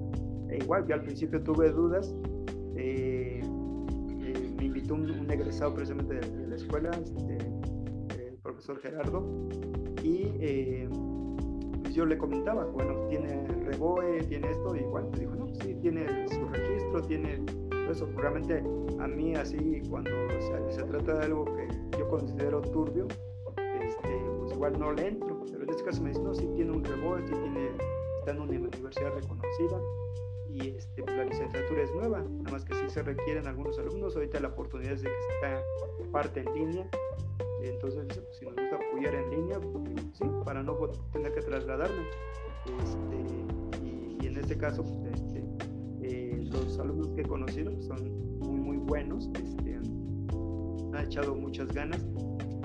[0.49, 2.14] E igual, yo al principio tuve dudas,
[2.77, 3.10] eh,
[4.93, 7.38] un, egresado precisamente de, la escuela, este,
[8.28, 9.49] el profesor Gerardo,
[10.03, 10.88] y eh,
[11.82, 16.28] pues yo le comentaba, bueno, tiene Reboe, tiene esto, y me dijo, no, sí, tiene
[16.28, 17.45] su registro, tiene
[17.91, 18.07] eso.
[18.16, 18.62] Realmente
[19.01, 20.11] a mí así cuando
[20.70, 21.68] se, trata de algo que
[21.99, 23.07] yo considero turbio,
[23.82, 25.45] este, pues igual no le entro.
[25.51, 27.70] Pero en este caso me dice, no, sí tiene un rebote, sí tiene,
[28.18, 29.80] está en una universidad reconocida
[30.53, 34.16] y este, pues la licenciatura es nueva, nada más que sí se requieren algunos alumnos.
[34.16, 36.90] Ahorita la oportunidad es de que está parte en línea.
[37.62, 39.61] Entonces, pues, si nos gusta apoyar en línea,
[40.14, 40.76] sí, para no
[41.12, 42.05] tener que trasladarme.
[42.82, 45.44] Este, y, en este caso, pues, este,
[46.51, 52.05] los alumnos que he conocido son muy, muy buenos, este, han echado muchas ganas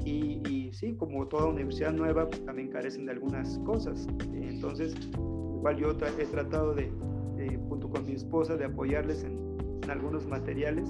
[0.05, 4.07] y, sí, como toda universidad nueva, también carecen de algunas cosas.
[4.33, 6.91] Entonces, igual yo he tratado de,
[7.69, 9.55] junto con mi esposa, de apoyarles en,
[9.89, 10.89] algunos materiales.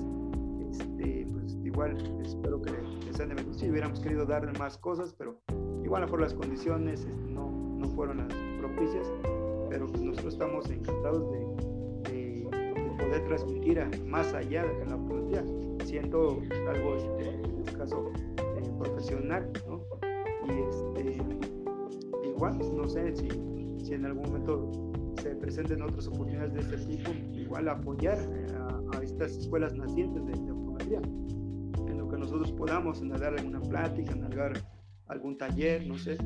[0.72, 2.72] Este, pues igual espero que
[3.06, 3.70] les sean de beneficio.
[3.70, 5.42] Hubiéramos querido darle más cosas, pero
[5.84, 9.12] igual mejor las condiciones este, no, no fueron las propicias
[9.70, 11.46] pero pues nosotros estamos encantados de,
[12.98, 15.44] poder transmitir a, más allá de la optometría,
[15.84, 19.82] siendo algo, este, en este caso, eh, profesional, ¿no?
[20.48, 21.18] Y este,
[22.26, 23.28] igual, pues, no sé si,
[23.84, 24.72] si en algún momento
[25.36, 28.18] presenten otras oportunidades de este tipo, igual apoyar
[28.94, 31.02] a, estas escuelas nacientes de, de optometría,
[31.88, 34.54] en lo que nosotros podamos, en dar alguna plática, en dar
[35.08, 36.18] algún taller, no sé,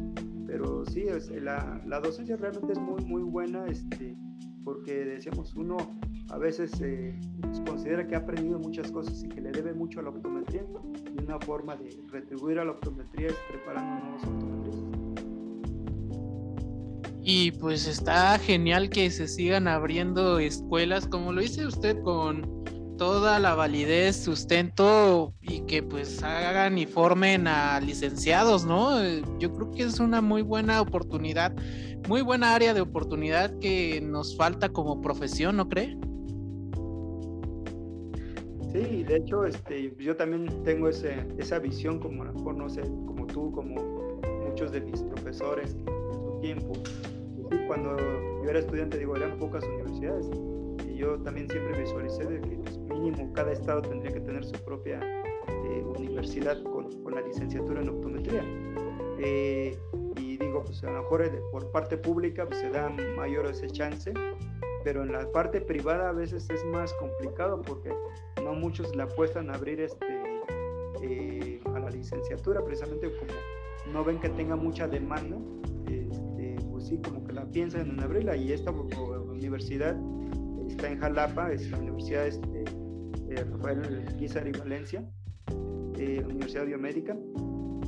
[0.45, 4.15] pero sí, es, la, la, docencia realmente es muy, muy buena, este,
[4.63, 5.77] porque decíamos, uno
[6.29, 7.19] a veces eh,
[7.65, 10.63] considera que ha aprendido muchas cosas y que le debe mucho a la optometría,
[11.15, 14.98] y una forma de retribuir a la optometría es preparando nuevos optometristas.
[17.31, 22.63] Y pues está genial que se sigan abriendo escuelas, como lo dice usted, con
[22.97, 28.99] toda la validez, sustento y que pues hagan y formen a licenciados, ¿no?
[28.99, 31.53] Eh, yo creo que es una muy buena oportunidad,
[32.07, 35.99] muy buena área de oportunidad que nos falta como profesión, ¿no cree?
[38.73, 42.67] Sí, de hecho, este, yo también tengo ese, esa visión, como a lo mejor, no
[42.71, 46.73] sé, como tú, como muchos de mis profesores en su tiempo.
[47.67, 47.97] Cuando
[48.43, 50.29] yo era estudiante, digo, eran pocas universidades
[50.99, 54.99] yo también siempre visualicé de que pues, mínimo cada estado tendría que tener su propia
[55.01, 58.43] eh, universidad con, con, la licenciatura en optometría.
[59.19, 59.77] Eh,
[60.17, 63.67] y digo, pues a lo mejor eh, por parte pública pues, se da mayor ese
[63.67, 64.13] chance,
[64.83, 67.93] pero en la parte privada a veces es más complicado porque
[68.43, 74.29] no muchos le apuestan a abrir este, a la licenciatura, precisamente como no ven que
[74.29, 75.37] tenga mucha demanda,
[76.89, 79.95] sí, como que la piensan en abrirla y esta universidad
[80.67, 82.65] está en Jalapa, es la Universidad este,
[83.51, 85.03] Rafael Guizar y Valencia,
[85.97, 87.15] eh, Universidad Biomédica,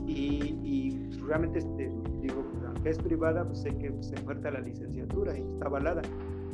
[0.07, 1.91] y, realmente, este,
[2.21, 6.01] digo, aunque es privada, pues sé que se oferta la licenciatura y está avalada.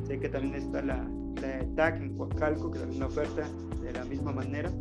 [0.05, 1.09] Sé que también está la,
[1.41, 3.49] la ETAC en Coacalco, que también oferta
[3.81, 4.71] de la misma manera.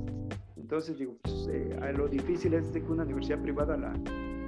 [0.56, 3.94] Entonces, digo, pues, eh, lo difícil es que una universidad privada la,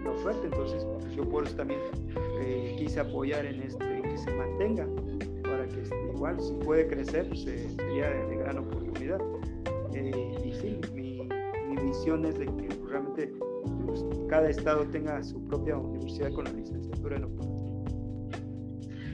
[0.05, 1.81] la oferta, entonces pues, yo por eso también
[2.41, 4.87] eh, quise apoyar en, este, que se mantenga
[5.75, 9.21] que este, igual si puede crecer, pues, eh, sería de, gran oportunidad.
[9.93, 11.29] Eh, y sí, mi,
[11.83, 13.33] visión es de que realmente
[13.87, 17.29] pues, cada estado tenga su propia universidad con la licenciatura en.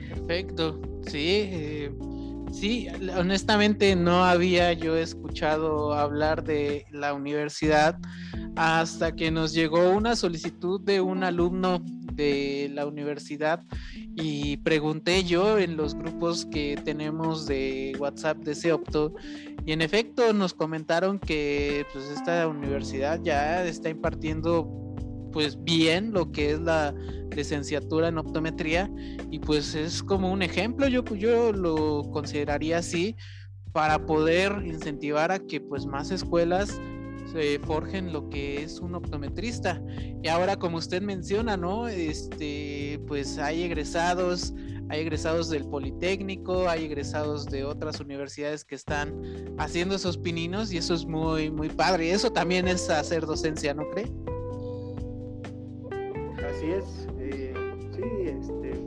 [0.09, 1.49] Perfecto, sí.
[1.53, 1.93] Eh,
[2.53, 2.87] sí,
[3.19, 7.99] honestamente no había yo escuchado hablar de la universidad
[8.57, 11.83] hasta que nos llegó una solicitud de un alumno
[12.15, 13.63] de la universidad
[14.15, 19.15] y pregunté yo en los grupos que tenemos de WhatsApp de Seopto
[19.67, 24.69] y en efecto nos comentaron que pues esta universidad ya está impartiendo
[25.33, 26.95] pues bien lo que es la
[27.35, 28.89] licenciatura en optometría
[29.31, 33.17] y pues es como un ejemplo yo yo lo consideraría así
[33.73, 36.81] para poder incentivar a que pues más escuelas
[37.35, 39.83] se forjen lo que es un optometrista.
[40.23, 41.89] Y ahora, como usted menciona, ¿no?
[41.89, 44.55] Este, pues hay egresados,
[44.89, 49.21] hay egresados del Politécnico, hay egresados de otras universidades que están
[49.59, 52.07] haciendo esos pininos y eso es muy, muy padre.
[52.07, 54.13] Y eso también es hacer docencia, ¿no cree?
[56.49, 57.09] Así es.
[57.19, 57.53] Eh,
[57.97, 58.81] sí, este,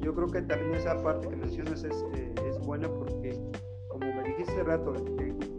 [0.00, 3.38] yo creo que también esa parte que mencionas es, eh, es buena porque,
[3.86, 4.94] como me dijiste hace rato,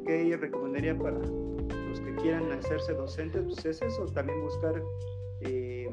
[0.05, 1.17] ¿qué recomendaría para
[2.25, 4.81] quieran hacerse docentes, pues es eso, también buscar
[5.41, 5.87] eh,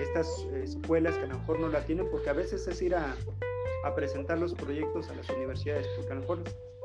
[0.00, 3.14] estas escuelas que a lo mejor no la tienen, porque a veces es ir a,
[3.84, 6.38] a, presentar los proyectos a las universidades, porque a lo mejor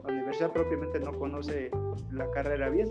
[0.03, 1.71] la universidad propiamente no conoce
[2.11, 2.89] la carrera bien,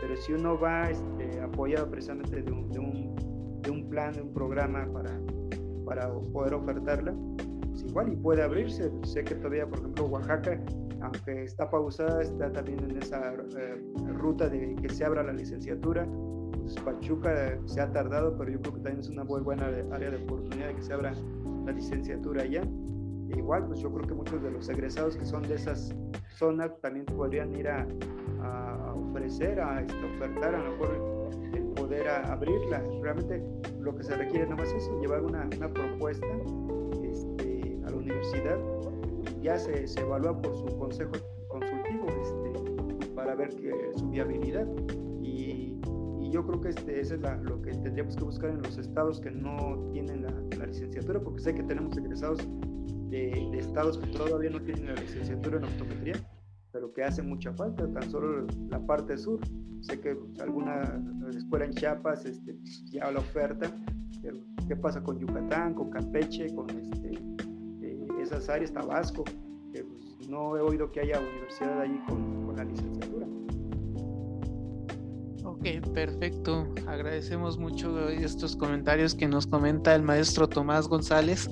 [0.00, 4.22] pero si uno va este, apoyado precisamente de un, de, un, de un, plan, de
[4.22, 5.20] un programa para,
[5.84, 7.14] para poder ofertarla,
[7.74, 8.90] pues igual y puede abrirse.
[9.02, 10.60] Sé que todavía, por ejemplo, Oaxaca
[11.04, 13.82] aunque está pausada, está también en esa eh,
[14.14, 16.06] ruta de que se abra la licenciatura.
[16.60, 20.10] Pues Pachuca se ha tardado, pero yo creo que también es una muy buena área
[20.10, 21.12] de oportunidad de que se abra
[21.66, 22.62] la licenciatura allá.
[23.28, 25.94] E igual, pues yo creo que muchos de los egresados que son de esas
[26.36, 27.86] zonas también podrían ir a,
[28.94, 32.82] ofrecer, a este, ofertar a lo mejor el poder abrirla.
[33.02, 33.42] Realmente
[33.80, 36.63] lo que se requiere nada más es llevar una, una propuesta a
[38.34, 38.84] universidad
[39.42, 41.12] ya se, se evalúa por su consejo
[41.48, 44.66] consultivo este, para ver que, su viabilidad.
[45.22, 45.78] Y,
[46.20, 49.20] y, yo creo que este, eso es lo que tendríamos que buscar en los estados
[49.20, 52.38] que no tienen la, la licenciatura, porque sé que tenemos egresados
[53.10, 56.14] de, de, estados que todavía no tienen la licenciatura en optometría,
[56.72, 59.40] pero que hace mucha falta, tan solo la parte sur.
[59.82, 60.98] Sé que alguna
[61.36, 62.56] escuela en Chiapas este,
[62.86, 63.70] ya la oferta,
[64.22, 67.33] pero ¿qué pasa con Yucatán, con Campeche, con este,
[68.24, 69.24] esas Tabasco.
[69.24, 69.84] Pues,
[70.28, 73.26] no he oído que haya universidad allí con, con la licenciatura.
[75.44, 76.66] Ok, perfecto.
[76.86, 81.48] Agradecemos mucho estos comentarios que nos comenta el maestro Tomás González.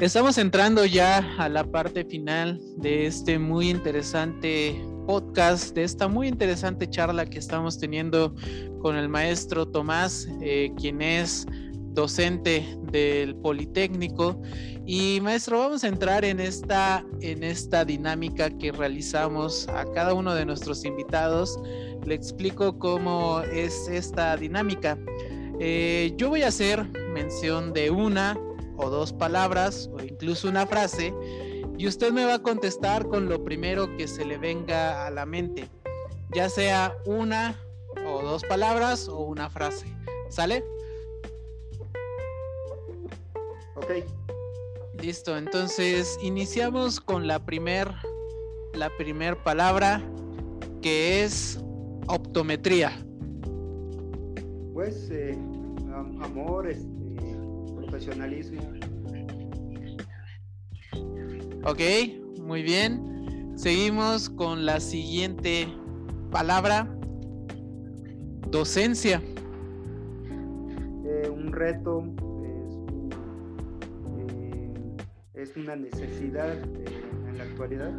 [0.00, 4.74] Estamos entrando ya a la parte final de este muy interesante
[5.06, 8.34] podcast, de esta muy interesante charla que estamos teniendo
[8.80, 11.46] con el maestro Tomás, eh, quien es
[11.94, 14.40] docente del Politécnico.
[14.84, 20.34] Y maestro, vamos a entrar en esta, en esta dinámica que realizamos a cada uno
[20.34, 21.58] de nuestros invitados.
[22.04, 24.98] Le explico cómo es esta dinámica.
[25.60, 28.38] Eh, yo voy a hacer mención de una
[28.76, 31.14] o dos palabras o incluso una frase
[31.78, 35.26] y usted me va a contestar con lo primero que se le venga a la
[35.26, 35.68] mente,
[36.34, 37.56] ya sea una
[38.06, 39.86] o dos palabras o una frase.
[40.28, 40.64] ¿Sale?
[43.76, 43.90] Ok.
[45.02, 47.88] Listo, entonces iniciamos con la primer,
[48.72, 50.02] la primer palabra
[50.80, 51.58] que es
[52.06, 52.92] optometría.
[54.72, 55.36] Pues eh,
[56.20, 56.88] amor, este,
[57.74, 58.62] profesionalismo.
[61.64, 61.80] Ok,
[62.40, 63.52] muy bien.
[63.56, 65.66] Seguimos con la siguiente
[66.30, 66.92] palabra,
[68.50, 69.22] docencia.
[71.06, 72.04] Eh, un reto,
[75.54, 76.52] es una necesidad
[77.28, 77.92] en la actualidad.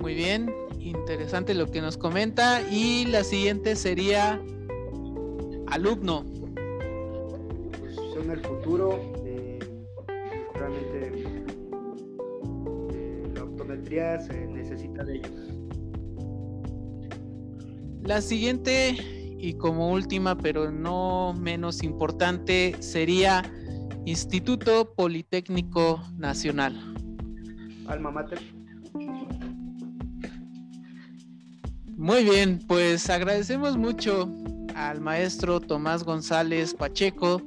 [0.00, 2.62] Muy bien, interesante lo que nos comenta.
[2.70, 4.40] Y la siguiente sería
[5.68, 6.24] alumno.
[7.80, 9.00] Pues son el futuro.
[9.24, 9.58] Eh,
[10.54, 11.12] realmente
[12.92, 15.32] eh, la optometría se necesita de ellos.
[18.02, 18.96] La siguiente
[19.38, 23.42] y como última, pero no menos importante, sería
[24.06, 26.74] Instituto Politécnico Nacional.
[27.88, 28.38] Alma mater.
[31.96, 34.30] Muy bien, pues agradecemos mucho
[34.76, 37.42] al maestro Tomás González Pacheco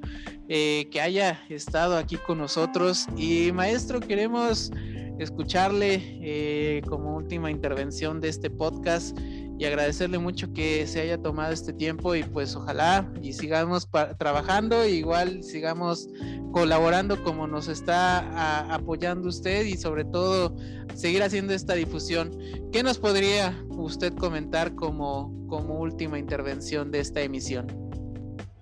[0.49, 3.07] eh, que haya estado aquí con nosotros.
[3.15, 4.69] Y maestro, queremos
[5.17, 9.17] escucharle eh, como última intervención de este podcast
[9.59, 14.87] y agradecerle mucho que se haya tomado este tiempo y pues ojalá y sigamos trabajando,
[14.87, 16.07] igual sigamos
[16.53, 20.55] colaborando como nos está apoyando usted y sobre todo
[20.95, 22.31] seguir haciendo esta difusión.
[22.71, 27.67] ¿Qué nos podría usted comentar como, como última intervención de esta emisión?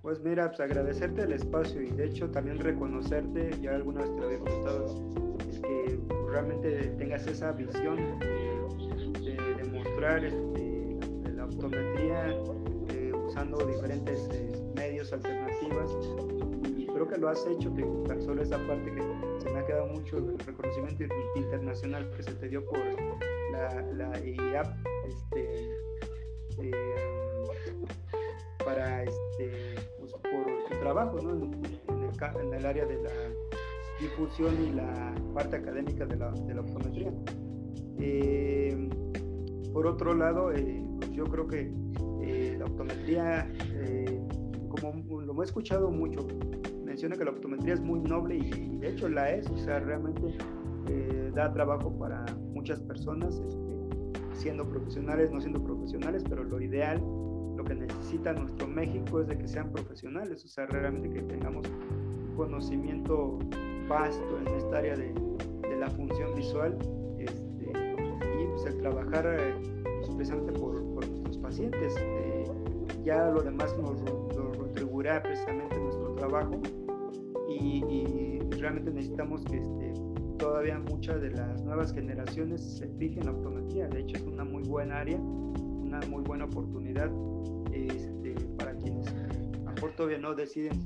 [0.02, 4.20] Pues mira, pues agradecerte el espacio y de hecho también reconocerte, ya alguna vez te
[4.20, 4.86] lo había comentado,
[5.52, 6.00] es que
[6.32, 7.98] realmente tengas esa visión
[9.20, 10.57] de, demostrar este,
[11.48, 12.30] optometría
[12.90, 15.92] eh, usando diferentes eh, medios alternativas
[16.78, 17.72] y creo que lo has hecho,
[18.08, 19.02] tan solo esa parte que
[19.40, 21.04] se me ha quedado mucho el reconocimiento
[21.36, 22.80] internacional que se te dio por
[23.52, 24.68] la, la IAP
[25.08, 25.72] este,
[26.62, 26.72] eh,
[28.64, 31.32] para este, pues, por tu trabajo ¿no?
[31.32, 33.12] en, el, en, el, área de la
[34.00, 37.12] difusión y la parte académica de la, de la optometría.
[39.74, 40.52] por otro lado,
[41.14, 41.72] yo creo que
[42.22, 44.20] eh, la optometría, eh,
[44.70, 46.28] como lo he escuchado mucho,
[46.84, 50.38] menciona que la optometría es muy noble y, de hecho la es, o sea, realmente
[50.90, 57.00] eh, da trabajo para muchas personas, este, siendo profesionales, no siendo profesionales, pero lo ideal,
[57.56, 61.66] lo que necesita nuestro México es de que sean profesionales, o sea, realmente que tengamos
[62.36, 63.40] conocimiento
[63.88, 65.14] vasto en esta área de,
[65.80, 66.76] la función visual
[67.20, 69.38] este, y pues el trabajar
[70.18, 70.87] precisamente por, nuestros
[71.48, 71.96] pacientes.
[71.98, 72.44] Eh,
[73.06, 76.62] ya lo demás nos, nos, retribuirá precisamente nuestro trabajo
[77.50, 79.94] y, realmente necesitamos que este,
[80.40, 83.88] todavía muchas de las nuevas generaciones se fijen en la optometría.
[83.88, 87.10] De hecho, es una muy buena área, una muy buena oportunidad
[87.72, 89.08] este, para quienes
[89.66, 90.80] a mejor todavía no deciden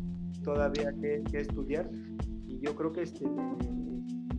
[0.44, 1.90] todavía qué, estudiar.
[2.46, 3.26] Y yo creo que este,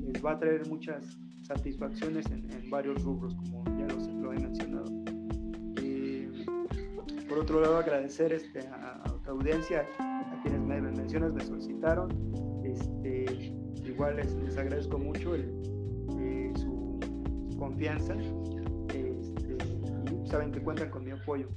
[0.02, 3.86] les va a traer muchas satisfacciones en, varios rubros, como ya
[4.20, 4.71] lo he mencionado.
[7.42, 12.08] Otro lado, agradecer este, a, tu audiencia, a quienes me mencionas, me solicitaron.
[12.64, 13.52] Este,
[13.84, 16.98] igual les, agradezco mucho eh, su,
[17.58, 18.14] confianza
[18.88, 19.56] este,
[20.24, 21.48] y saben que cuentan con mi apoyo.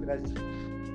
[0.00, 0.32] Gracias.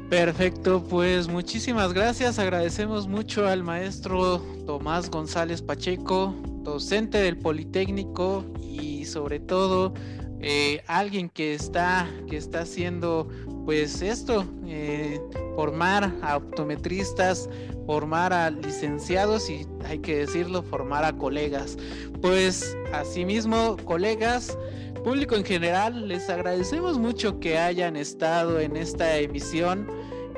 [0.10, 2.40] Perfecto, pues muchísimas gracias.
[2.40, 9.94] Agradecemos mucho al maestro Tomás González Pacheco, docente del Politécnico y sobre todo
[10.42, 13.28] eh, alguien que está, que está haciendo
[13.66, 15.20] pues esto, eh,
[15.56, 17.48] formar a optometristas,
[17.86, 21.78] formar a licenciados y hay que decirlo, formar a colegas.
[22.22, 24.58] Pues asimismo, colegas,
[25.04, 29.88] público en general, les agradecemos mucho que hayan estado en esta emisión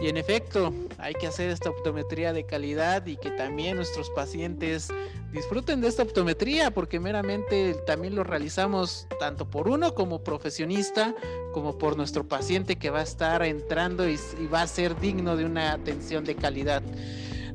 [0.02, 4.90] y en efecto, hay que hacer esta optometría de calidad y que también nuestros pacientes
[5.32, 11.16] disfruten de esta optometría porque meramente también lo realizamos tanto por uno como profesionista
[11.54, 14.18] como por nuestro paciente que va a estar entrando y,
[14.54, 16.84] va a ser digno de una atención de calidad.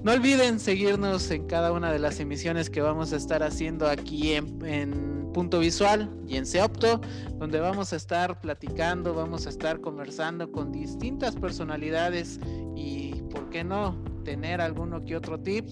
[0.03, 4.33] No olviden seguirnos en cada una de las emisiones que vamos a estar haciendo aquí
[4.33, 7.01] en, Punto Visual y en Seopto,
[7.35, 12.41] donde vamos a estar platicando, vamos a estar conversando con distintas personalidades
[12.75, 15.65] y, ¿por qué no?, tener alguno que otro tip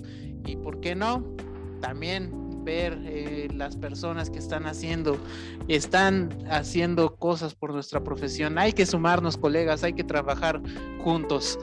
[0.45, 1.35] y, ¿por qué no?,
[1.81, 2.31] también
[2.63, 5.19] ver eh, las personas que están haciendo,
[5.67, 8.59] están haciendo cosas por nuestra profesión.
[8.59, 10.63] Hay que sumarnos, colegas, hay que trabajar
[11.03, 11.59] juntos.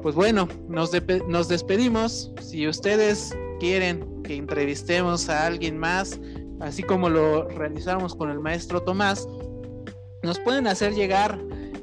[0.00, 0.90] Pues bueno, nos,
[1.28, 2.32] nos despedimos.
[2.40, 6.18] Si ustedes quieren que entrevistemos a alguien más,
[6.62, 9.28] así como lo realizamos con el maestro Tomás,
[10.22, 11.38] nos pueden hacer llegar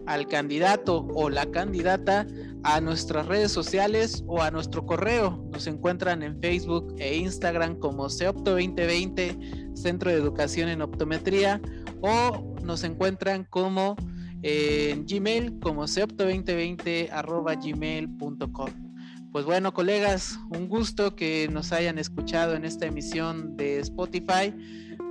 [0.06, 2.26] al candidato o la candidata
[2.64, 5.46] a nuestras redes sociales o a nuestro correo.
[5.52, 9.38] Nos encuentran en Facebook e Instagram como CEOPTO 2020,
[9.76, 11.62] Centro de Educación en Optometría,
[12.02, 13.96] o nos encuentran como
[14.42, 17.10] eh, en Gmail como ceopto2020
[17.62, 18.89] gmail.com.
[19.32, 24.52] Pues bueno, colegas, un gusto que nos hayan escuchado en esta emisión de Spotify.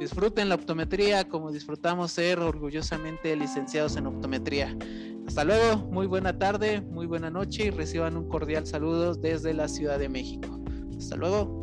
[0.00, 4.76] Disfruten la optometría como disfrutamos ser orgullosamente licenciados en optometría.
[5.28, 9.68] Hasta luego, muy buena tarde, muy buena noche y reciban un cordial saludo desde la
[9.68, 10.60] Ciudad de México.
[10.96, 11.58] Hasta luego.